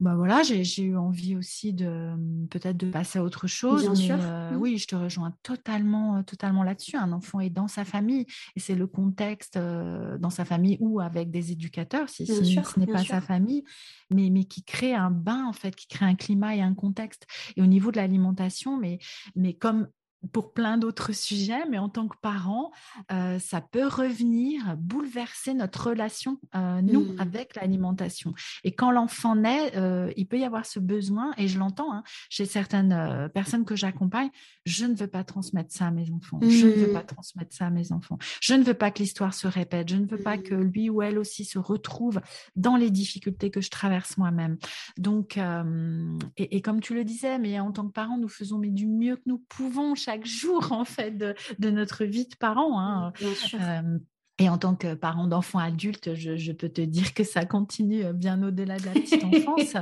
[0.00, 3.82] bah voilà, j'ai eu envie aussi de mmh, peut-être de passer à autre chose.
[3.82, 4.16] Bien sûr.
[4.16, 4.56] Mmh.
[4.56, 6.96] Oui, je te rejoins totalement, totalement là-dessus.
[6.96, 8.26] Un enfant est dans sa famille
[8.56, 13.04] et c'est le contexte dans sa famille ou avec des éducateurs, si, ce n'est pas
[13.04, 13.64] sa famille,
[14.10, 17.26] mais, mais qui crée un bain en fait, qui crée un climat et un contexte.
[17.56, 18.98] Et au niveau de l'alimentation, mais,
[19.36, 19.88] mais comme
[20.32, 22.72] pour plein d'autres sujets, mais en tant que parent,
[23.12, 27.20] euh, ça peut revenir bouleverser notre relation, euh, nous, mmh.
[27.20, 28.34] avec l'alimentation.
[28.64, 32.02] Et quand l'enfant naît, euh, il peut y avoir ce besoin, et je l'entends hein,
[32.28, 34.30] chez certaines personnes que j'accompagne,
[34.64, 37.06] je ne veux pas transmettre ça à mes enfants, je ne veux pas mmh.
[37.06, 40.06] transmettre ça à mes enfants, je ne veux pas que l'histoire se répète, je ne
[40.06, 40.62] veux pas que mmh.
[40.62, 42.20] lui ou elle aussi se retrouve
[42.56, 44.56] dans les difficultés que je traverse moi-même.
[44.96, 45.38] Donc,
[46.36, 48.86] et, et, comme tu le disais, mais en tant que parent, nous faisons mais du
[48.86, 52.80] mieux que nous pouvons chaque jour en fait de, notre vie de parent.
[52.80, 53.12] Hein.
[53.54, 53.98] Euh,
[54.38, 58.42] et en tant que parent d'enfant adulte, je, peux te dire que ça continue bien
[58.42, 59.74] au-delà de la petite enfance.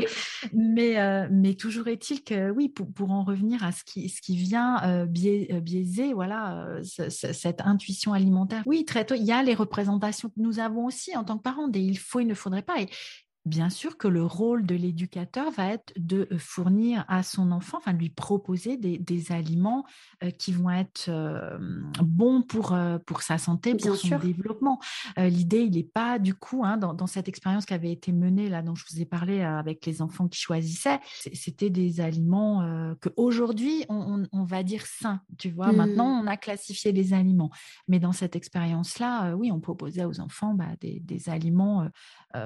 [0.53, 4.37] mais, euh, mais toujours est-il que oui, pour, en revenir à ce qui, ce qui
[4.37, 8.63] vient euh, biaiser voilà, cette intuition alimentaire.
[8.67, 11.43] Oui, très tôt, il y a les représentations que nous avons aussi en tant que
[11.43, 12.79] parents, des il faut, il ne faudrait pas.
[12.81, 12.89] Et,
[13.45, 17.79] Bien sûr que le rôle de l'éducateur va être de euh, fournir à son enfant,
[17.79, 19.85] enfin lui proposer des, aliments
[20.23, 21.59] euh, qui vont être euh,
[22.01, 24.79] bons pour, pour sa santé, pour son développement.
[25.17, 28.63] L'idée, il n'est pas du coup, hein, dans, cette expérience qui avait été menée, là,
[28.63, 31.01] dont je vous ai parlé avec les enfants qui choisissaient,
[31.33, 35.21] c'était des aliments que aujourd'hui on, va dire sains.
[35.39, 36.25] Tu vois, maintenant mmh.
[36.25, 37.51] on a classifié les aliments.
[37.89, 41.89] Mais dans cette expérience-là, oui, on proposait aux enfants bah, des, des, aliments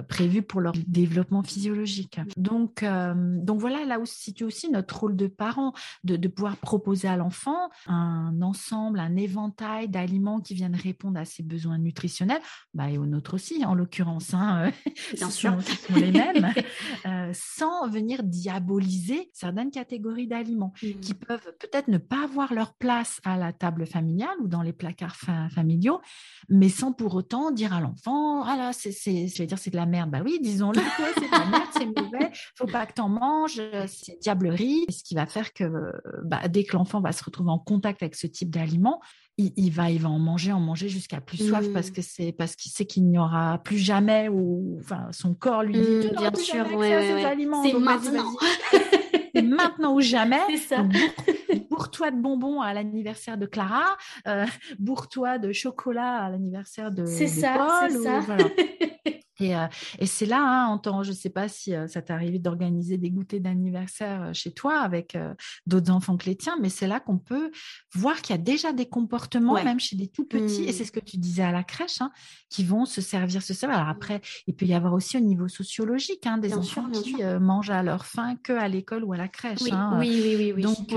[0.09, 2.21] prévus pour leur développement physiologique.
[2.37, 5.73] Donc, euh, donc voilà, là où se situe aussi notre rôle de parent,
[6.05, 11.25] de, de pouvoir proposer à l'enfant un ensemble, un éventail d'aliments qui viennent répondre à
[11.25, 12.41] ses besoins nutritionnels,
[12.75, 16.53] bah, et aux nôtres aussi, en l'occurrence, hein, euh, bien sûr, sont les mêmes,
[17.07, 21.01] euh, sans venir diaboliser certaines catégories d'aliments mmh.
[21.01, 24.73] qui peuvent peut-être ne pas avoir leur place à la table familiale ou dans les
[24.73, 25.17] placards
[25.51, 26.01] familiaux,
[26.49, 29.77] mais sans pour autant dire à l'enfant, ah là, c'est, je vais dire, c'est de
[29.77, 30.11] la merde.
[30.11, 30.39] Bah oui,
[30.81, 34.85] disons c'est pas merde, c'est mauvais, faut pas que tu en manges, c'est diablerie.
[34.89, 35.65] Ce qui va faire que
[36.25, 39.01] bah, dès que l'enfant va se retrouver en contact avec ce type d'aliments,
[39.39, 41.93] il, va, il va en manger, en manger jusqu'à plus soif parce mmh.
[41.93, 45.75] que c'est parce qu'il sait qu'il n'y aura plus jamais ou enfin son corps lui
[45.75, 46.67] dit mmh, bien sûr,
[47.63, 48.25] c'est maintenant.
[49.43, 50.41] maintenant ou jamais.
[50.49, 50.85] C'est ça.
[51.71, 54.47] bourre-toi de bonbons à l'anniversaire de Clara, euh,
[54.79, 58.21] bourre-toi de chocolat à l'anniversaire de, c'est ça, c'est ça.
[58.21, 58.45] Voilà.
[59.43, 59.67] Euh,
[59.99, 62.39] et, c'est là, hein, en temps, je ne sais pas si euh, ça t'est arrivé
[62.39, 65.17] d'organiser des goûters d'anniversaire euh, chez toi avec
[65.67, 67.51] d'autres enfants que les tiens, mais c'est là qu'on peut
[67.95, 70.87] voir qu'il y a déjà des comportements, même chez des tout petits, et c'est mmh.
[70.87, 72.11] ce que tu disais à la crèche, hein,
[72.49, 73.77] qui vont se servir, se servir.
[73.79, 77.71] Alors après, il peut y avoir aussi au niveau sociologique hein, des enfants qui mangent
[77.71, 79.61] à leur faim que à l'école ou à la crèche.
[79.63, 80.93] Oui, oui, oui, oui, Donc,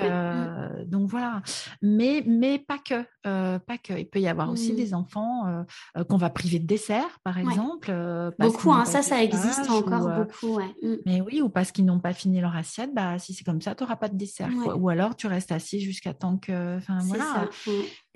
[0.50, 0.86] mmh.
[0.86, 1.42] donc voilà.
[1.82, 3.94] Mais, mais pas que, pas que.
[3.94, 4.76] Il peut y avoir aussi mmh.
[4.76, 5.66] des enfants
[6.08, 7.92] qu'on va priver de dessert, par exemple
[8.40, 10.60] beaucoup, hein, ça, ça existe encore euh, beaucoup.
[10.60, 10.96] Mmh.
[11.06, 13.76] Mais oui, ou parce qu'ils n'ont pas fini leur assiette, bah, si c'est comme ça,
[13.76, 14.50] tu n'auras pas de dessert.
[14.76, 16.78] Ou alors tu restes assis jusqu'à temps que.
[16.78, 17.50] Enfin, voilà.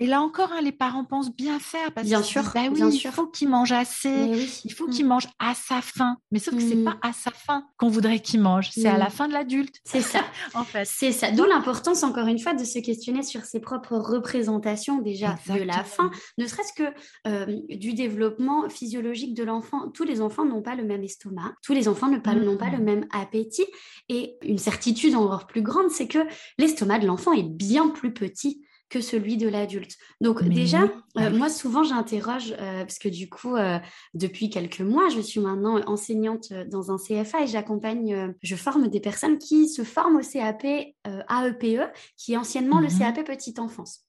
[0.00, 2.70] Et là encore, hein, les parents pensent bien faire parce bien qu'ils sûr, bah oui,
[2.70, 3.12] bien il sûr.
[3.12, 4.60] faut qu'il mange assez, oui.
[4.64, 6.16] il faut qu'il mange à sa faim.
[6.32, 6.84] Mais sauf que c'est Mm.
[6.84, 8.98] pas à sa faim qu'on voudrait qu'il mange, c'est à Mm.
[8.98, 10.18] la fin de l'adulte, C'est ça.
[10.54, 10.84] en fait.
[10.84, 11.30] C'est ça.
[11.30, 15.84] D'où l'importance, encore une fois, de se questionner sur ses propres représentations déjà de la
[15.84, 16.92] faim, ne serait-ce que
[17.28, 19.90] euh, du développement physiologique de l'enfant.
[19.90, 22.70] Tous les enfants n'ont pas le même estomac, tous les enfants n'ont pas, n'ont pas
[22.70, 23.66] le même appétit.
[24.08, 26.18] Et une certitude encore plus grande, c'est que
[26.58, 29.96] l'estomac de l'enfant est bien plus petit que celui de l'adulte.
[30.20, 31.38] Donc Mais déjà, oui, euh, oui.
[31.38, 33.78] moi souvent j'interroge, euh, parce que du coup, euh,
[34.14, 39.00] depuis quelques mois, je suis maintenant enseignante dans un CFA et j'accompagne, je forme des
[39.00, 40.64] personnes qui se forment au CAP
[41.04, 42.98] AEPE, qui est anciennement le Mhm.
[42.98, 44.04] CAP Petite Enfance.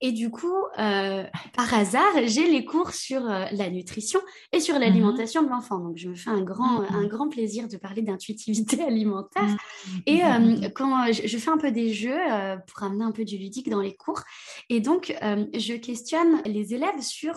[0.00, 4.20] Et du coup, euh, par hasard, j'ai les cours sur euh, la nutrition
[4.52, 5.78] et sur l'alimentation de l'enfant.
[5.78, 6.88] Donc, je me fais un grand, Mhm.
[6.94, 9.42] un grand plaisir de parler d'intuitivité alimentaire.
[9.44, 10.02] Mhm.
[10.06, 10.72] Et euh, Mhm.
[10.74, 12.18] quand je, je fais un peu des jeux
[12.66, 14.22] pour amener un peu du ludique dans les cours,
[14.68, 15.14] et donc
[15.54, 17.34] je questionne les élèves sur,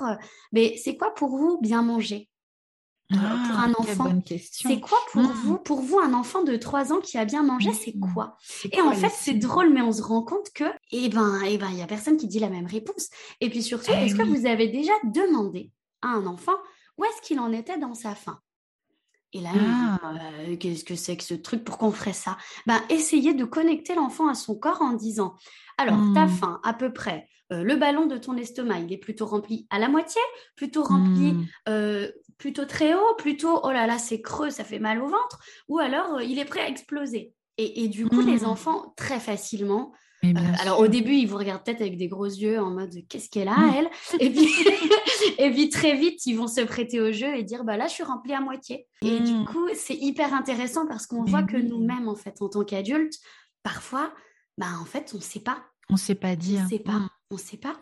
[0.51, 2.29] mais c'est quoi pour vous bien manger?
[3.11, 4.05] Euh, pour Ah, un enfant.
[4.51, 5.33] C'est quoi pour Mhm.
[5.33, 7.99] vous Pour vous, un enfant de 3 ans qui a bien mangé, c'est Mhm.
[7.99, 8.37] quoi?
[8.41, 11.57] C'est et en fait, c'est drôle, mais on se rend compte que, eh ben, eh
[11.57, 13.09] ben, il y a personne qui dit la même réponse.
[13.41, 16.55] Et puis surtout, Eh est-ce que vous avez déjà demandé à un enfant
[16.97, 18.39] où est-ce qu'il en était dans sa faim?
[19.33, 19.99] Et là, Ah.
[20.47, 21.63] Euh, qu'est-ce que c'est que ce truc?
[21.63, 22.37] Pourquoi on ferait ça?
[22.67, 25.35] Ben, essayez de connecter l'enfant à son corps en disant,
[25.77, 26.27] alors, ta Hmm.
[26.27, 29.79] faim, à peu près, euh, le ballon de ton estomac, il est plutôt rempli à
[29.79, 30.21] la moitié,
[30.55, 31.43] plutôt rempli Hmm.
[31.69, 32.11] euh,
[32.43, 35.79] plutôt très haut, plutôt oh là là, c'est creux, ça fait mal au ventre, ou
[35.79, 37.31] alors euh, il est prêt à exploser.
[37.57, 38.47] Et, et du coup, les Hmm.
[38.49, 39.93] enfants, très facilement,
[40.25, 40.29] euh,
[40.59, 43.47] alors au début, ils vous regardent peut-être avec des gros yeux en mode qu'est-ce qu'elle
[43.47, 43.73] a, Mm.
[43.77, 43.89] elle?
[44.19, 44.49] Et puis,
[45.37, 47.93] et puis très vite, ils vont se prêter au jeu et dire bah là, je
[47.93, 48.87] suis remplie à moitié.
[49.01, 49.45] Et du Mm.
[49.45, 53.19] coup, c'est hyper intéressant parce qu'on voit que nous-mêmes, en fait, en tant qu'adultes,
[53.63, 54.13] parfois,
[54.57, 55.63] bah en fait, on ne sait pas.
[55.89, 56.63] On sait pas On dire.
[56.63, 56.99] ne sait pas.
[56.99, 57.09] Mm.
[57.31, 57.75] On sait pas.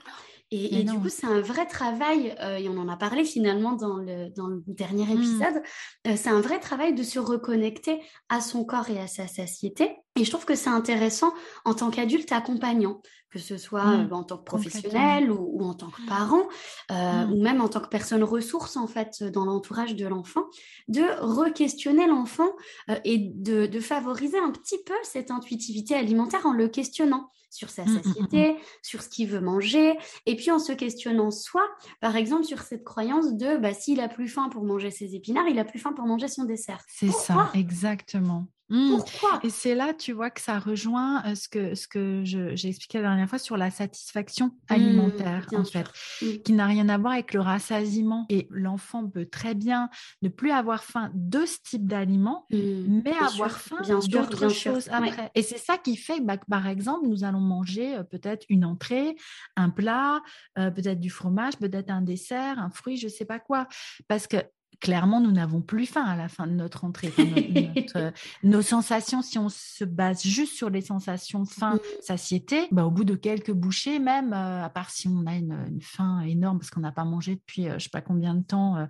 [0.54, 3.96] Et, du coup, c'est un vrai travail, euh, et on en a parlé finalement dans
[3.96, 5.12] le, dans le dernier Mm.
[5.12, 5.64] épisode,
[6.08, 9.96] euh, c'est un vrai travail de se reconnecter à son corps et à sa satiété.
[10.18, 14.10] Et je trouve que c'est intéressant en tant qu'adulte accompagnant, que ce soit Mm.
[14.12, 16.44] euh, en tant que professionnel ou, ou en tant que parent,
[16.92, 17.32] euh, Mm.
[17.34, 20.44] ou même en tant que personne ressource en fait dans l'entourage de l'enfant,
[20.90, 22.50] de re-questionner l'enfant
[22.90, 27.70] euh, et de, de favoriser un petit peu cette intuitivité alimentaire en le questionnant sur
[27.70, 31.32] sa Mm, mm, mm, satiété, sur ce qu'il veut manger, et puis en se questionnant
[31.32, 31.64] soi,
[32.02, 35.48] par exemple sur cette croyance de bah, s'il a plus faim pour manger ses épinards,
[35.50, 36.82] il a plus faim pour manger son dessert.
[36.90, 38.48] C'est ça, exactement.
[38.72, 38.90] Mm.
[38.90, 39.40] Pourquoi?
[39.44, 42.98] Et c'est là, tu vois, que ça rejoint euh, ce que, ce que j'ai expliqué
[43.00, 45.82] la dernière fois sur la satisfaction alimentaire, Mmh, bien en sûr.
[45.82, 46.42] fait, Mm.
[46.44, 48.26] qui n'a rien à voir avec le rassasiement.
[48.30, 49.90] Et l'enfant peut très bien
[50.22, 53.84] ne plus avoir faim de ce type d'aliment, mais bien avoir sûr, faim
[54.50, 54.74] sûr.
[54.74, 55.10] choses Ouais.
[55.10, 55.32] après.
[55.36, 58.64] Et c'est ça qui fait bah, que, par exemple, nous allons manger euh, peut-être une
[58.66, 59.16] entrée,
[59.58, 60.22] un plat,
[60.58, 63.68] euh, peut-être du fromage, peut-être un dessert, un fruit, je sais pas quoi.
[64.08, 64.38] Parce que
[64.80, 67.10] clairement, nous n'avons plus faim à la fin de notre entrée.
[67.10, 68.12] Enfin, no- notre, euh,
[68.44, 71.80] nos sensations, si on se base juste sur les sensations faim, Mm.
[72.02, 75.58] satiété, bah, au bout de quelques bouchées, même, euh, à part si on a une,
[75.70, 78.44] une faim énorme parce qu'on n'a pas mangé depuis euh, je sais pas combien de
[78.44, 78.88] temps,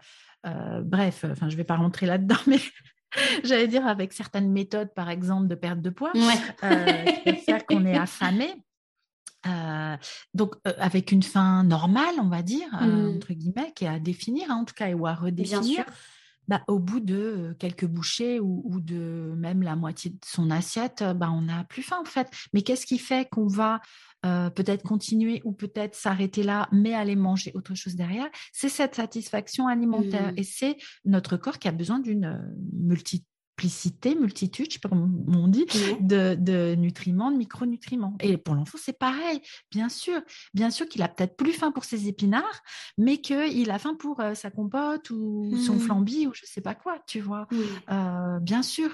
[0.48, 2.60] euh, bref, enfin, je vais pas rentrer là-dedans, mais
[3.44, 6.22] j'allais dire avec certaines méthodes, par exemple, de perte de poids, Ouais.
[7.14, 8.50] qui peuvent faire qu'on est affamé.
[9.48, 9.98] Euh,
[10.34, 13.16] donc, euh, avec une faim normale, on va dire, euh, Mm.
[13.16, 15.86] entre guillemets, qui est à définir, hein, en tout cas, ou à redéfinir,
[16.48, 21.04] bah, au bout de quelques bouchées ou, ou de même la moitié de son assiette,
[21.16, 22.28] bah, on n'a plus faim, en fait.
[22.54, 23.82] Mais qu'est-ce qui fait qu'on va
[24.24, 28.28] peut-être continuer ou peut-être s'arrêter là, mais aller manger autre chose derrière?
[28.54, 30.34] C'est cette satisfaction alimentaire.
[30.34, 30.38] Mm.
[30.38, 32.40] Et c'est notre corps qui a besoin d'une
[32.74, 33.26] multiplicité,
[34.20, 35.98] multitude, je sais pas comment on dit, Ouais.
[36.02, 38.16] de, de nutriments, de micronutriments.
[38.20, 40.20] Et pour l'enfant, c'est pareil, bien sûr.
[40.54, 42.62] Bien sûr qu'il a peut-être plus faim pour ses épinards,
[42.98, 45.80] mais qu'il a faim pour euh, sa compote ou son Mm.
[45.80, 47.48] flambi ou je sais pas quoi, tu vois.
[47.92, 48.90] Euh, bien sûr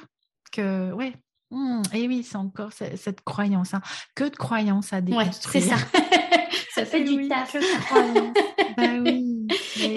[0.52, 1.14] que, ouais.
[1.52, 3.74] Mm, et oui, c'est encore ce- cette croyance.
[3.74, 3.82] hein.
[4.16, 5.64] Que de croyances à Ouais, déconstruire.
[5.64, 5.78] c'est ça.
[6.76, 7.54] ça fait du oui, taf.
[7.54, 8.38] que de croyances.
[8.76, 9.27] bah oui.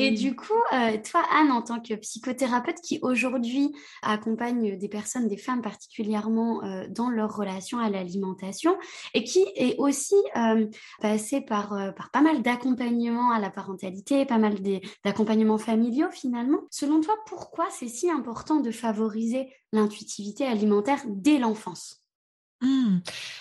[0.00, 5.28] Et du coup, euh, toi, Anne, en tant que psychothérapeute qui aujourd'hui accompagne des personnes,
[5.28, 8.76] des femmes particulièrement euh, dans leur relation à l'alimentation
[9.12, 10.66] et qui est aussi euh,
[11.00, 14.56] passée par, par pas mal d'accompagnements à la parentalité, pas mal
[15.04, 16.60] d'accompagnements familiaux finalement.
[16.70, 21.99] Selon toi, pourquoi c'est si important de favoriser l'intuitivité alimentaire dès l'enfance?
[22.60, 22.98] Hmm.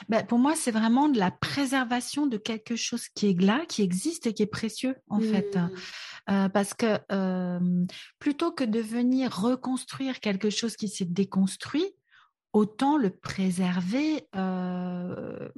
[0.07, 3.81] Ben, pour moi, c'est vraiment de la préservation de quelque chose qui est là, qui
[3.81, 5.55] existe et qui est précieux, en fait.
[5.55, 5.69] Mm.
[6.29, 7.85] Euh, parce que euh,
[8.19, 11.91] plutôt que de venir reconstruire quelque chose qui s'est déconstruit,
[12.53, 15.49] autant le préserver euh,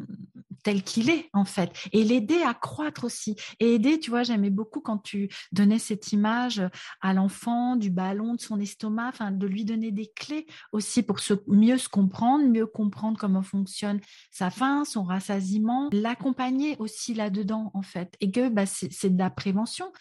[0.63, 3.35] tel qu'il est en fait et l'aider à croître aussi.
[3.59, 6.61] Et aider tu vois j'aimais beaucoup quand tu donnais cette image
[7.01, 11.19] à l'enfant du ballon de son estomac enfin de lui donner des clés aussi pour
[11.47, 13.99] mieux se comprendre mieux comprendre comment fonctionne
[14.31, 18.15] sa faim son rassasiement l'accompagner aussi là-dedans en fait.
[18.19, 19.91] Et que bah, c'est de la prévention.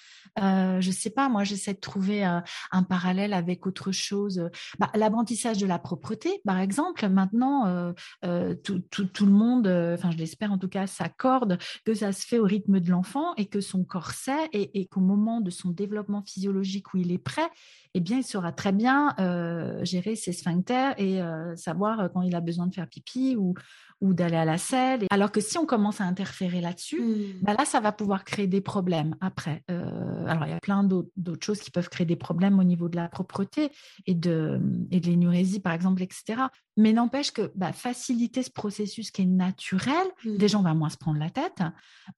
[0.41, 4.49] Euh, je sais pas moi j'essaie de trouver euh, un parallèle avec autre chose.
[4.79, 7.93] Bah, l'apprentissage de la propreté par exemple maintenant euh,
[8.25, 12.13] euh, tout, tout, tout, le monde enfin je l'espère en tout cas s'accorde que ça
[12.13, 15.41] se fait au rythme de l'enfant et que son corps sait et, et qu'au moment
[15.41, 17.51] de son développement physiologique où il est prêt
[17.95, 22.35] eh bien, il saura très bien euh, gérer ses sphincters et euh, savoir quand il
[22.37, 23.55] a besoin de faire pipi ou,
[24.01, 25.07] ou d'aller à la selle.
[25.11, 27.43] Alors que si on commence à interférer là-dessus, mmh.
[27.43, 29.65] bah là, ça va pouvoir créer des problèmes après.
[29.71, 32.89] Euh, alors, il y a plein d'autres choses qui peuvent créer des problèmes au niveau
[32.89, 33.71] de la propreté
[34.07, 34.61] et de,
[34.93, 36.43] et de l'énurésie, par exemple, etc.
[36.81, 40.37] Mais n'empêche que bah, faciliter ce processus qui est naturel, mmh.
[40.39, 41.63] déjà, on va moins se prendre la tête.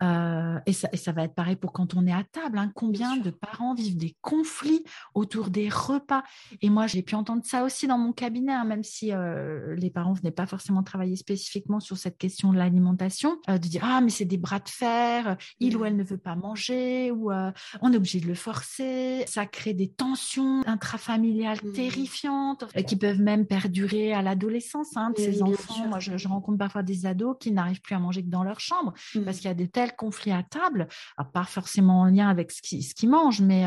[0.05, 2.59] Euh, et, ça, et, ça, va être pareil pour quand on est à table.
[2.59, 2.71] Hein.
[2.73, 6.23] Combien de parents vivent des conflits autour des repas?
[6.61, 9.91] Et moi, j'ai pu entendre ça aussi dans mon cabinet, hein, même si euh, les
[9.91, 14.01] parents venaient pas forcément travailler spécifiquement sur cette question de l'alimentation, euh, de dire ah
[14.01, 17.93] mais c'est des bras de fer, il ou elle ne veut pas manger ou on
[17.93, 21.73] est obligé de le forcer, ça crée des tensions intrafamiliales mmh.
[21.73, 24.52] terrifiantes qui peuvent même perdurer à l'adolescence
[24.97, 25.89] hein, de ces enfants.
[25.89, 28.93] Moi, je, rencontre parfois des ados qui n'arrivent plus à manger que dans leur chambre
[29.25, 29.41] parce mmh.
[29.41, 32.63] qu'il y a de tels conflits à table, à part forcément en lien avec ce
[32.63, 33.65] qu'ils ce mangent, mais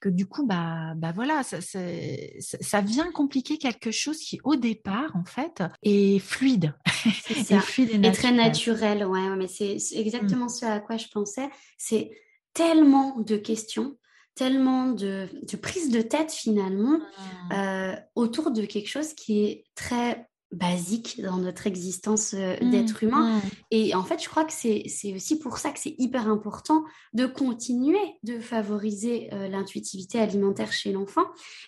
[0.00, 5.14] que du coup, bah, bah voilà, ça, ça, vient compliquer quelque chose qui, au départ,
[5.14, 6.74] en fait, est fluide.
[7.20, 9.04] C'est fluide et, très naturel.
[9.04, 9.98] Ouais, mais c'est mmh.
[9.98, 11.48] exactement ce à quoi je pensais.
[11.76, 12.10] C'est
[12.54, 13.96] tellement de questions
[14.34, 17.52] tellement de, de prise de tête finalement mmh.
[17.52, 23.04] euh, autour de quelque chose qui est très basique dans notre existence euh, mmh, d'être
[23.04, 23.40] humain.
[23.70, 27.26] Et en fait, je crois que c'est aussi pour ça que c'est hyper important de
[27.26, 31.24] continuer de favoriser euh, l'intuitivité alimentaire chez l'enfant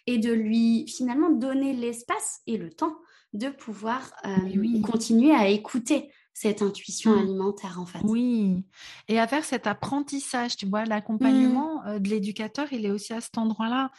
[0.07, 2.97] et de lui finalement donner l'espace et le temps
[3.33, 7.19] de pouvoir euh, continuer à écouter cette intuition mmh.
[7.19, 8.01] alimentaire en fait.
[8.05, 8.65] Oui,
[9.09, 11.99] et à faire cet apprentissage, tu vois, l'accompagnement mmh.
[11.99, 13.91] de l'éducateur, il est aussi à cet endroit-là.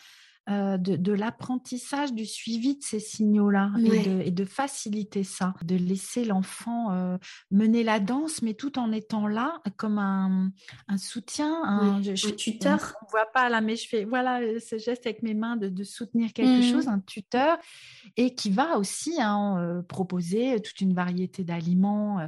[0.50, 3.72] Euh, de, l'apprentissage, du suivi de ces signaux-là
[4.26, 7.18] et, de, faciliter ça, de laisser l'enfant euh,
[7.50, 10.52] mener la danse, mais tout en étant là comme un,
[10.98, 12.94] soutien, un, tuteur.
[13.02, 15.56] On ne voit pas là, mais je fais voilà euh, ce geste avec mes mains
[15.56, 16.72] de, soutenir quelque mmh.
[16.74, 17.58] chose, un tuteur,
[18.18, 22.28] et qui va aussi hein, proposer toute une variété d'aliments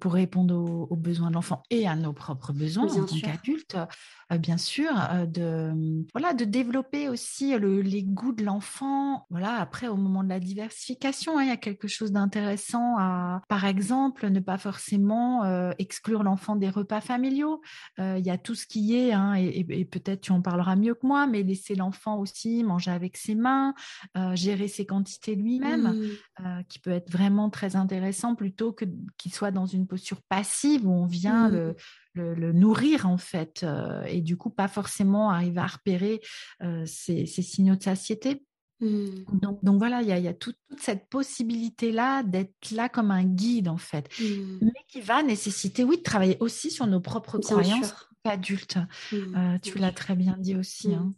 [0.00, 0.54] pour répondre
[0.88, 3.76] aux, besoins de l'enfant et à nos propres besoins en tant qu'adultes.
[4.32, 5.72] Euh, bien sûr, euh, de,
[6.12, 9.26] voilà, de développer aussi les goûts de l'enfant.
[9.30, 13.42] Voilà, après, au moment de la diversification, hein, il y a quelque chose d'intéressant à,
[13.48, 17.60] par exemple, ne pas forcément euh, exclure l'enfant des repas familiaux.
[17.98, 21.06] il y a tout ce qui est, hein, et, peut-être tu en parleras mieux que
[21.06, 23.74] moi, mais laisser l'enfant aussi manger avec ses mains,
[24.34, 26.64] gérer ses quantités lui-même, mmh.
[26.68, 28.84] qui peut être vraiment très intéressant plutôt que
[29.16, 31.52] qu'il soit dans une posture passive où on vient mmh.
[31.52, 31.76] le
[32.14, 36.20] le, nourrir en fait, euh, et du coup pas forcément arriver à repérer
[36.62, 38.44] euh, ces, signaux de satiété.
[38.80, 39.06] Mmh.
[39.62, 44.08] Donc, voilà, il y a, toute, cette possibilité-là d'être là comme un guide en fait,
[44.18, 44.58] mmh.
[44.60, 47.94] mais qui va nécessiter, oui, de travailler aussi sur nos propres croyances
[48.24, 48.78] adultes.
[49.10, 49.16] Mmh.
[49.16, 50.94] Euh, tu l'as très bien dit aussi.
[50.94, 51.12] Hein.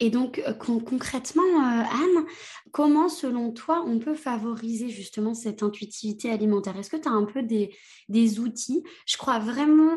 [0.00, 2.24] Et donc concrètement, Anne,
[2.72, 6.76] comment selon toi on peut favoriser justement cette intuitivité alimentaire?
[6.76, 7.74] Est-ce que tu as un peu des,
[8.08, 8.82] des outils?
[9.06, 9.94] Je crois vraiment,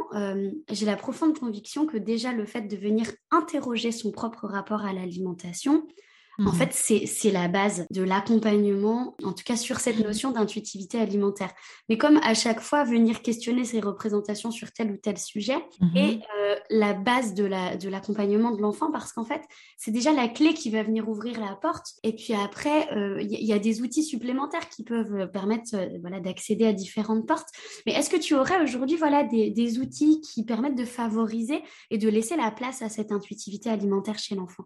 [0.69, 4.93] j'ai la profonde conviction que déjà le fait de venir interroger son propre rapport à
[4.93, 5.87] l'alimentation,
[6.39, 10.99] en mmh fait, c'est la base de l'accompagnement, en tout cas sur cette notion d'intuitivité
[10.99, 11.51] alimentaire.
[11.87, 15.97] Mais comme à chaque fois, venir questionner ces représentations sur tel ou tel sujet mmh
[15.97, 19.41] est euh, la base de l'accompagnement la, de l'enfant, parce qu'en fait,
[19.77, 21.87] c'est déjà la clé qui va venir ouvrir la porte.
[22.03, 26.19] Et puis après, il euh, y, a des outils supplémentaires qui peuvent permettre euh, voilà,
[26.19, 27.49] d'accéder à différentes portes.
[27.85, 31.97] Mais est-ce que tu aurais aujourd'hui voilà, des, des outils qui permettent de favoriser et
[31.97, 34.65] de laisser la place à cette intuitivité alimentaire chez l'enfant?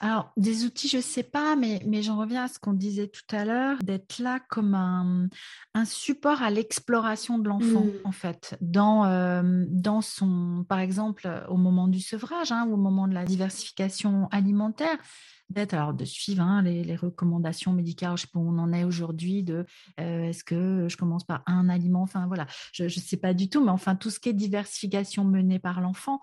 [0.00, 3.08] Alors, des outils, je ne sais pas, mais, mais j'en reviens à ce qu'on disait
[3.08, 5.28] tout à l'heure, d'être là comme un,
[5.74, 7.92] un support à l'exploration de l'enfant, mmh.
[8.04, 12.76] en fait, dans, euh, dans son, par exemple, au moment du sevrage hein, ou au
[12.76, 14.98] moment de la diversification alimentaire
[15.50, 18.84] d'être alors de suivre hein, les, recommandations médicales, je sais pas où on en est
[18.84, 19.66] aujourd'hui, de
[20.00, 23.48] euh, est-ce que je commence par un aliment, enfin voilà, je ne sais pas du
[23.48, 26.20] tout, mais enfin tout ce qui est diversification menée par l'enfant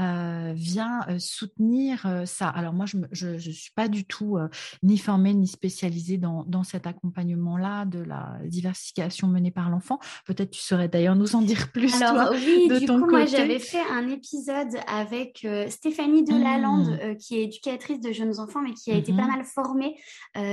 [0.00, 2.48] euh, vient euh, soutenir ça.
[2.48, 4.38] Alors moi, je ne suis pas du tout
[4.82, 9.98] ni formée ni spécialisée dans, dans cet accompagnement-là de la diversification menée par l'enfant.
[10.26, 11.94] Peut-être tu saurais d'ailleurs nous en dire plus.
[12.02, 17.16] Alors oui, du coup, moi j'avais fait un épisode avec Stéphanie Delalande, mmh.
[17.16, 19.96] qui est éducatrice de jeunes enfants, mais qui a été pas mmh mal formée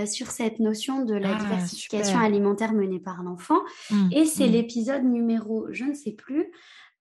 [0.05, 3.59] sur cette notion de la ah, diversification alimentaire menée par l'enfant.
[3.89, 6.51] Mmh, Et c'est l'épisode numéro, je ne sais plus,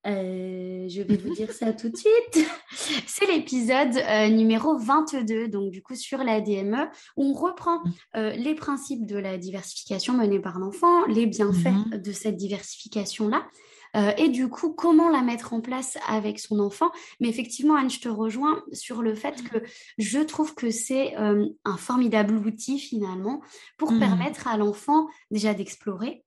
[0.06, 2.46] euh, je vais vous dire ça tout de suite.
[3.06, 7.92] C'est l'épisode euh, numéro 22, donc du coup sur la DME, où on reprend mmh.
[8.16, 13.46] euh, les principes de la diversification menée par l'enfant, les bienfaits de cette diversification-là.
[13.94, 16.90] Et du coup, comment la mettre en place avec son enfant.
[17.18, 19.58] Mais effectivement, Anne, je te rejoins sur le fait que
[19.98, 23.40] je trouve que c'est un formidable outil finalement
[23.78, 23.98] pour mmh.
[23.98, 26.24] permettre à l'enfant déjà d'explorer,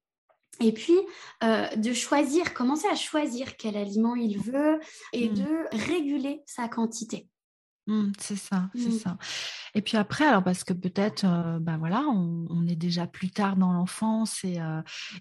[0.59, 0.97] et puis,
[1.43, 4.79] euh, de choisir, commencer à choisir quel aliment il veut
[5.11, 5.33] et mmh.
[5.33, 7.27] de réguler sa quantité.
[7.87, 8.99] Mmh, c'est ça, c'est mmh.
[8.99, 9.17] ça.
[9.75, 11.25] Et puis après, alors parce que peut-être,
[11.59, 14.57] ben voilà, on, est déjà plus tard dans l'enfance et,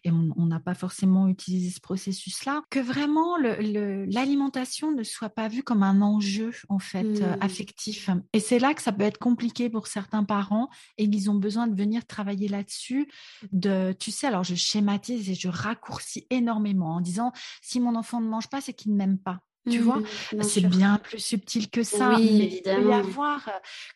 [0.05, 5.65] et on n'a pas forcément utilisé ce processus-là, que vraiment l'alimentation ne soit pas vue
[5.65, 7.39] comme un enjeu en fait mmh.
[7.41, 8.11] affectif.
[8.33, 11.67] Et c'est là que ça peut être compliqué pour certains parents et ils ont besoin
[11.67, 13.11] de venir travailler là-dessus.
[13.53, 18.21] De, tu sais, alors je schématise et je raccourcis énormément en disant si mon enfant
[18.21, 19.41] ne mange pas, c'est qu'il ne m'aime pas.
[19.71, 22.17] Tu vois, mmh, c'est bien plus subtil que ça.
[22.17, 22.79] Oui, mais évidemment.
[22.79, 23.51] Il peut y avoir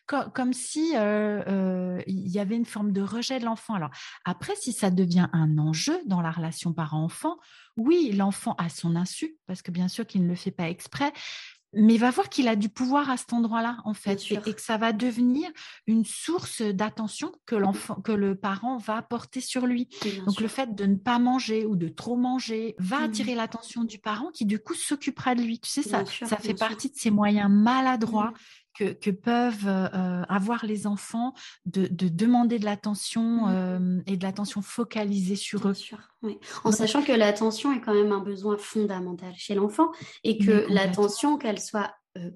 [0.05, 3.73] comme, si il y avait une forme de rejet de l'enfant.
[3.73, 3.91] Alors
[4.23, 7.37] après, si ça devient un enjeu dans la relation parent-enfant,
[7.75, 11.11] oui, l'enfant a son insu, parce que bien sûr qu'il ne le fait pas exprès,
[11.73, 14.61] mais il va voir qu'il a du pouvoir à cet endroit-là, en fait, et, que
[14.61, 15.49] ça va devenir
[15.85, 19.89] une source d'attention que l'enfant, que le parent va porter sur lui.
[20.25, 23.83] Donc le fait de ne pas manger ou de trop manger va mmh attirer l'attention
[23.83, 25.59] du parent qui du coup s'occupera de lui.
[25.59, 30.65] Tu sais, ça, ça fait partie de ces moyens maladroits mmh que, peuvent euh, avoir
[30.65, 31.33] les enfants
[31.65, 33.49] de, demander de l'attention mmh.
[33.49, 35.73] euh, et de l'attention focalisée sur eux.
[36.63, 39.91] En sachant que l'attention est quand même un besoin fondamental chez l'enfant
[40.23, 41.89] et que l'attention, qu'elle soit euh,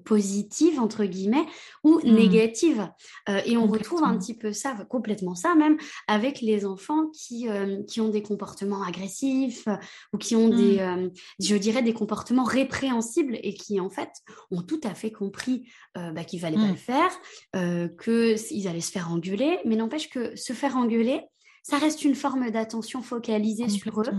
[0.04, 1.46] positive entre guillemets
[1.84, 2.12] ou mmh.
[2.12, 2.88] négative.
[3.28, 5.76] Euh, et on retrouve un petit peu ça complètement ça même
[6.08, 9.68] avec les enfants qui euh, qui ont des comportements agressifs
[10.12, 11.10] ou qui ont des mmh.
[11.40, 14.10] je dirais des comportements répréhensibles et qui en fait
[14.50, 17.10] ont tout à fait compris bah, qu'il fallait pas le faire
[17.52, 19.58] que ils allaient se faire engueuler.
[19.64, 21.20] Mais n'empêche que se faire engueuler
[21.62, 24.10] ça reste une forme d'attention focalisée sur eux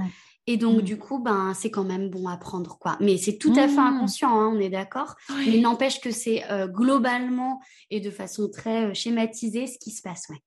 [0.45, 0.81] et donc, mmh.
[0.81, 2.97] du coup, ben, c'est quand même bon à prendre, quoi.
[2.99, 3.95] Mais c'est tout à fait mmh.
[3.95, 5.15] inconscient, hein, on est d'accord.
[5.29, 9.91] Mais il n'empêche que c'est euh, globalement et de façon très euh, schématisée ce qui
[9.91, 10.41] se passe, ouais.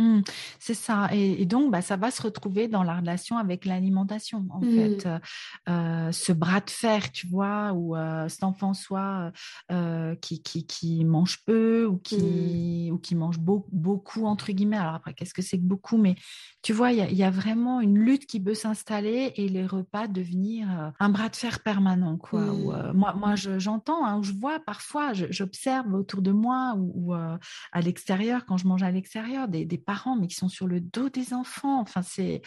[0.00, 0.22] Mmh,
[0.58, 1.08] c'est ça.
[1.12, 5.06] Et, donc, bah, ça va se retrouver dans la relation avec l'alimentation, en fait.
[5.06, 5.20] Mmh.
[5.68, 9.30] Euh, ce bras de fer, tu vois, où euh, cet enfant soit
[9.70, 12.94] euh, qui, qui, qui, mange peu ou qui, mmh.
[12.94, 14.78] ou qui mange beaucoup, entre guillemets.
[14.78, 15.98] Alors après, qu'est-ce que c'est que beaucoup?
[15.98, 16.14] Mais
[16.62, 20.92] tu vois, il y, a vraiment une lutte qui peut s'installer et les repas devenir
[20.98, 22.40] un bras de fer permanent, quoi.
[22.94, 28.56] moi, moi j'entends, hein, je vois parfois, j'observe autour de moi ou, à l'extérieur, quand
[28.56, 31.80] je mange à l'extérieur, des, des parents, mais qui sont sur le dos des enfants.
[31.80, 32.42] Enfin, c'est.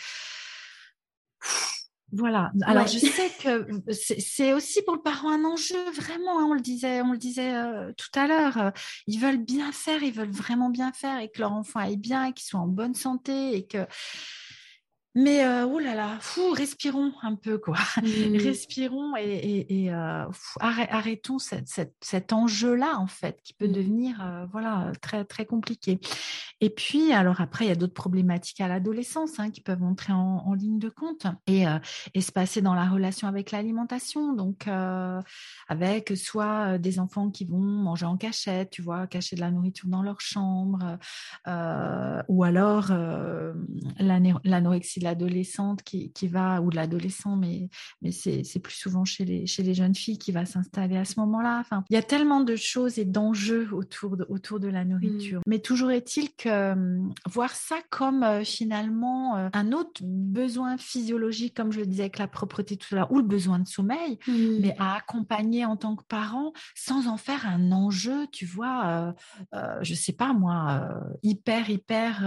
[2.13, 2.51] Voilà.
[2.61, 6.39] Alors je sais que c'est aussi pour le parent un enjeu, vraiment.
[6.39, 8.57] Hein, on le disait, on le disait euh, tout à l'heure.
[8.57, 8.71] Euh,
[9.07, 12.31] ils veulent bien faire, ils veulent vraiment bien faire et que leur enfant aille bien,
[12.31, 13.85] qu'ils soient en bonne santé et que
[15.15, 17.77] mais euh, oh là là, fou, respirons un peu quoi.
[18.03, 18.37] Mmh.
[18.37, 20.25] respirons et, euh,
[20.59, 23.71] arrêtons cet enjeu-là en fait qui peut mmh.
[23.71, 25.99] devenir euh, voilà très très compliqué.
[26.59, 30.13] Et puis alors après il y a d'autres problématiques à l'adolescence hein, qui peuvent entrer
[30.13, 31.63] en, ligne de compte et,
[32.13, 34.33] et, se passer dans la relation avec l'alimentation.
[34.33, 34.67] Donc
[35.67, 39.89] avec soit des enfants qui vont manger en cachette, tu vois, cacher de la nourriture
[39.89, 40.97] dans leur chambre,
[42.27, 42.91] ou alors
[43.99, 47.69] l'anorexie l'adolescente qui, qui, va, ou de l'adolescent, mais,
[48.01, 51.19] mais c'est plus souvent chez les, chez les jeunes filles qui va s'installer à ce
[51.19, 51.59] moment-là.
[51.59, 55.39] Enfin, il y a tellement de choses et d'enjeux autour de, autour de la nourriture.
[55.39, 55.43] Mm.
[55.47, 61.55] Mais toujours est-il que hum, voir ça comme euh, finalement euh, un autre besoin physiologique,
[61.55, 64.17] comme je le disais avec la propreté tout à l'heure, ou le besoin de sommeil,
[64.27, 64.59] mm.
[64.61, 69.13] mais à accompagner en tant que parent sans en faire un enjeu, tu vois,
[69.53, 70.89] euh, je sais pas moi,
[71.23, 72.19] hyper, hyper...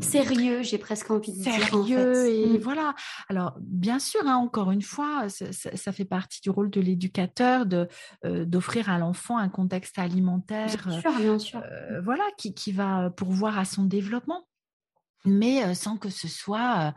[0.00, 2.58] sérieux, j'ai presque envie de dire et mmh.
[2.58, 2.94] voilà.
[3.28, 7.88] Alors, bien sûr, hein, encore une fois, ça, fait partie du rôle de l'éducateur de
[8.24, 11.62] euh, d'offrir à l'enfant un contexte alimentaire, bien sûr, bien sûr.
[11.64, 14.46] Euh, voilà, qui, qui va pourvoir à son développement,
[15.24, 16.94] mais euh, sans que ce soit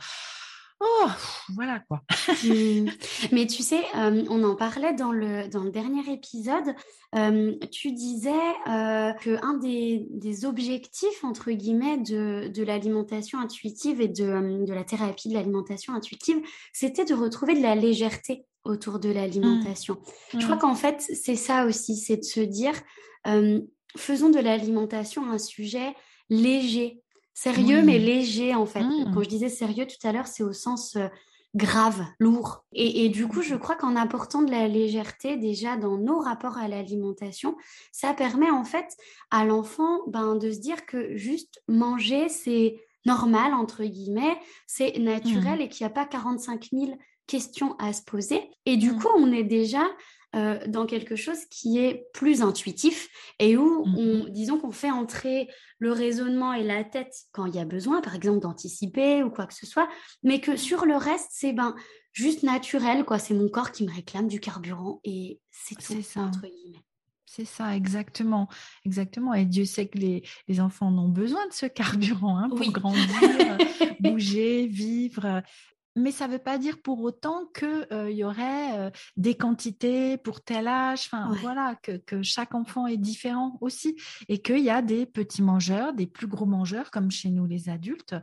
[0.79, 1.07] oh,
[1.55, 2.03] voilà quoi.
[2.43, 2.89] Mmh.
[3.31, 6.75] Mais tu sais, on en parlait dans le, dans le dernier épisode.
[7.71, 8.31] tu disais
[8.65, 14.83] que un des, des, objectifs, entre guillemets, de, de l'alimentation intuitive et de, de la
[14.83, 16.37] thérapie de l'alimentation intuitive,
[16.73, 19.97] c'était de retrouver de la légèreté autour de l'alimentation.
[20.33, 22.75] Je crois qu'en fait, c'est ça aussi, c'est de se dire,
[23.95, 25.95] faisons de l'alimentation un sujet
[26.29, 27.01] léger,
[27.37, 28.81] sérieux mais léger en fait.
[28.81, 29.11] Mmh.
[29.13, 30.97] Quand je disais sérieux tout à l'heure, c'est au sens
[31.55, 32.65] grave, lourd.
[32.73, 36.67] Et, du coup, je crois qu'en apportant de la légèreté déjà dans nos rapports à
[36.67, 37.55] l'alimentation,
[37.91, 38.95] ça permet en fait
[39.31, 45.59] à l'enfant ben, de se dire que juste manger, c'est normal, entre guillemets, c'est naturel
[45.59, 45.61] mmh.
[45.61, 48.49] et qu'il n'y a pas 45 000 questions à se poser.
[48.65, 48.99] Et du mmh.
[48.99, 49.83] coup, on est déjà
[50.37, 53.09] euh, dans quelque chose qui est plus intuitif
[53.39, 53.97] et où, mmh.
[53.97, 58.01] on, disons qu'on fait entrer le raisonnement et la tête quand il y a besoin,
[58.01, 59.89] par exemple d'anticiper ou quoi que ce soit,
[60.21, 61.75] mais que sur le reste, c'est ben
[62.13, 63.19] juste naturel, quoi.
[63.19, 66.21] C'est mon corps qui me réclame du carburant et c'est tout, ça.
[66.21, 66.83] entre guillemets.
[67.25, 68.47] C'est ça, exactement.
[68.85, 69.33] Exactement.
[69.33, 73.57] Et Dieu sait que les, les enfants ont besoin de ce carburant hein, pour grandir,
[73.99, 75.41] bouger, vivre
[75.97, 80.17] mais ça ne veut pas dire pour autant qu'il euh, y aurait euh, des quantités
[80.17, 81.07] pour tel âge.
[81.07, 83.97] Enfin, voilà, que, que, chaque enfant est différent aussi.
[84.29, 87.69] Et qu'il y a des petits mangeurs, des plus gros mangeurs, comme chez nous les
[87.69, 88.15] adultes,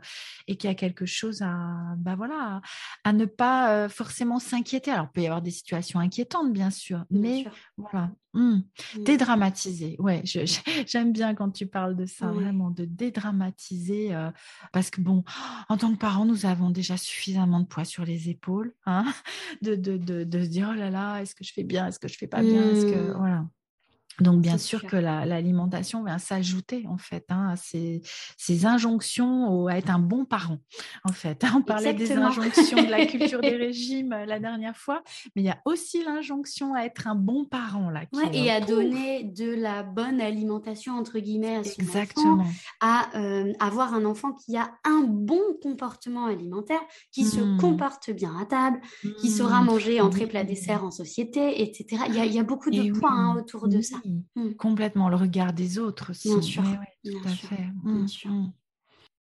[0.47, 2.61] et qu'il y a quelque chose à, bah voilà,
[3.03, 4.91] à, ne pas euh, forcément s'inquiéter.
[4.91, 7.45] Alors, il peut y avoir des situations inquiétantes, bien sûr, mais
[7.77, 8.63] voilà, Mmh.
[8.97, 9.03] Mmh.
[9.03, 10.21] Dédramatiser, ouais,
[10.87, 14.11] j'aime bien quand tu parles de ça, vraiment, de dédramatiser,
[14.73, 15.23] parce que bon,
[15.69, 19.05] en tant que parents, nous avons déjà suffisamment de poids sur les épaules, hein,
[19.61, 21.99] de, de, de, de, se dire, oh là là, est-ce que je fais bien, est-ce
[21.99, 23.17] que je fais pas bien, est-ce que, mmh.
[23.17, 23.45] voilà.
[24.19, 28.01] Donc, bien sûr, que l'alimentation vient s'ajouter, en fait, hein, à ces,
[28.65, 30.59] injonctions à être un bon parent,
[31.03, 31.43] en fait.
[31.55, 35.03] On parlait des injonctions de la culture des régimes euh, la dernière fois,
[35.35, 38.03] mais il y a aussi l'injonction à être un bon parent, là.
[38.33, 42.33] et à donner de la bonne alimentation, entre guillemets, à son Exactement.
[42.41, 42.49] enfant,
[42.81, 47.57] à euh, avoir un enfant qui a un bon comportement alimentaire, qui se mmh.
[47.57, 48.79] comporte bien à table,
[49.19, 49.65] qui saura mmh.
[49.65, 52.03] manger entrée, plat, dessert en société, etc.
[52.09, 53.97] Il y a, beaucoup de points hein, autour de ça.
[54.35, 54.53] Mmh.
[54.55, 56.29] Complètement, le regard des autres aussi.
[56.29, 56.63] Bien sûr.
[57.03, 57.67] tout à fait.
[57.83, 58.53] Mmh, mmh.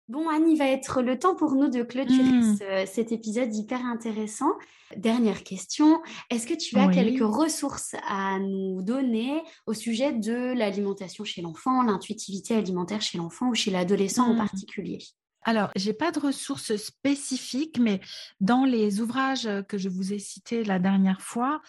[0.09, 4.53] Bon, Anne, il va être le temps pour nous de clôturer cet épisode hyper intéressant.
[4.97, 11.24] Dernière question, est-ce que tu as quelques ressources à nous donner au sujet de l'alimentation
[11.24, 14.99] chez l'enfant, l'intuitivité alimentaire chez l'enfant ou chez l'adolescent en particulier?
[15.45, 18.01] Alors, j'ai pas de ressources spécifiques, mais
[18.40, 21.61] dans les ouvrages que je vous ai cités la dernière fois,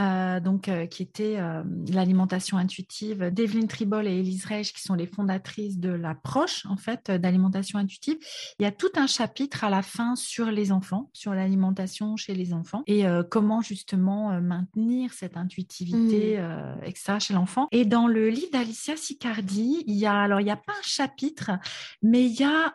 [0.00, 4.94] euh, donc euh, qui étaient euh, l'alimentation intuitive d'Evelyne Tribol et Elise Reich, qui sont
[4.94, 8.16] les fondatrices de l'approche en fait d'alimentation intuitive,
[8.58, 12.34] il y a tout un chapitre à la fin sur les enfants, sur l'alimentation chez
[12.34, 16.84] les enfants et comment justement maintenir cette intuitivité, mmh.
[16.84, 17.18] etc.
[17.18, 17.68] chez l'enfant.
[17.72, 20.82] Et dans le livre d'Alicia Sicardi, il y a alors il n'y a pas un
[20.82, 21.52] chapitre,
[22.02, 22.74] mais il y a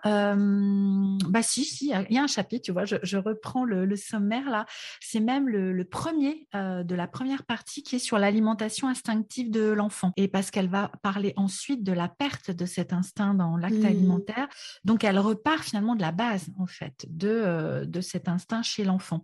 [1.28, 4.66] bah si, si, il y a un chapitre, tu vois, je, reprends le, sommaire là.
[5.02, 9.70] C'est même le, premier euh, de la première partie qui est sur l'alimentation instinctive de
[9.70, 10.12] l'enfant.
[10.18, 13.86] Et parce qu'elle va parler ensuite de la perte de cet instinct dans l'acte mmh.
[13.86, 14.48] alimentaire.
[14.84, 18.84] Donc elle repart finalement de la base, en fait, de, euh, de cet instinct chez
[18.84, 19.22] l'enfant.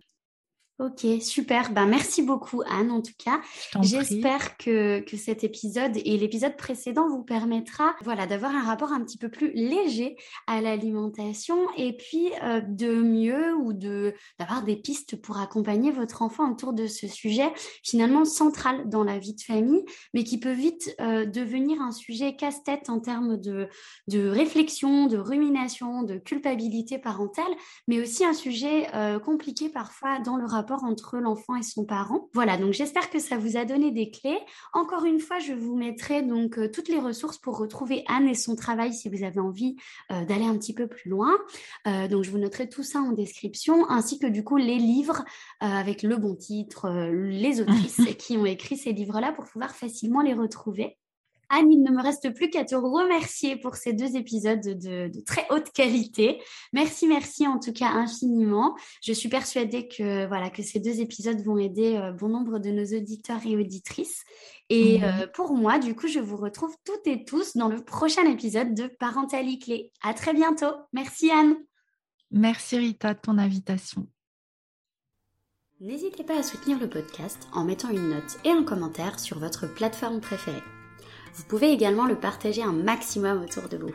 [0.78, 1.72] Ok, super.
[1.72, 3.40] Ben, merci beaucoup, Anne, en tout cas.
[3.80, 9.00] J'espère que, que cet épisode et l'épisode précédent vous permettra voilà, d'avoir un rapport un
[9.00, 10.16] petit peu plus léger
[10.46, 16.20] à l'alimentation et puis euh, de mieux ou de d'avoir des pistes pour accompagner votre
[16.20, 17.50] enfant autour de ce sujet
[17.82, 22.36] finalement central dans la vie de famille, mais qui peut vite euh, devenir un sujet
[22.36, 23.70] casse-tête en termes de,
[24.08, 27.44] de réflexion, de rumination, de culpabilité parentale,
[27.88, 32.28] mais aussi un sujet euh, compliqué parfois dans le rapport entre l'enfant et son parent.
[32.34, 34.38] Voilà, donc j'espère que ça vous a donné des clés.
[34.72, 38.34] Encore une fois, je vous mettrai donc euh, toutes les ressources pour retrouver Anne et
[38.34, 39.76] son travail si vous avez envie
[40.12, 41.32] euh, d'aller un petit peu plus loin.
[41.86, 45.24] Euh, donc je vous noterai tout ça en description, ainsi que du coup les livres
[45.60, 50.34] avec le bon titre, les autrices qui ont écrit ces livres-là pour pouvoir facilement les
[50.34, 50.96] retrouver.
[51.48, 55.46] Anne, il ne me reste plus qu'à te remercier pour ces deux épisodes de, très
[55.50, 56.42] haute qualité.
[56.72, 58.76] Merci, merci en tout cas infiniment.
[59.02, 62.70] Je suis persuadée que voilà que ces deux épisodes vont aider euh, bon nombre de
[62.70, 64.24] nos auditeurs et auditrices.
[64.68, 68.24] Et euh, pour moi, du coup, je vous retrouve toutes et tous dans le prochain
[68.24, 69.92] épisode de Parentalité Clé.
[70.02, 70.74] À très bientôt.
[70.92, 71.56] Merci Anne.
[72.30, 74.08] Merci Rita de ton invitation.
[75.80, 79.72] N'hésitez pas à soutenir le podcast en mettant une note et un commentaire sur votre
[79.72, 80.62] plateforme préférée.
[81.36, 83.94] Vous pouvez également le partager un maximum autour de vous.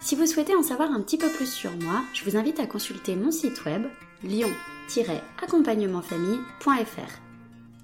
[0.00, 2.66] Si vous souhaitez en savoir un petit peu plus sur moi, je vous invite à
[2.66, 3.86] consulter mon site web
[4.22, 7.20] lion-accompagnementfamille.fr.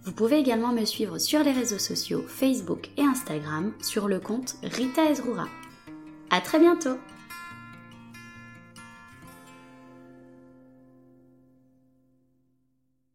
[0.05, 4.57] Vous pouvez également me suivre sur les réseaux sociaux Facebook et Instagram sur le compte
[4.63, 5.49] Rita Ezrura.
[6.29, 6.99] À très bientôt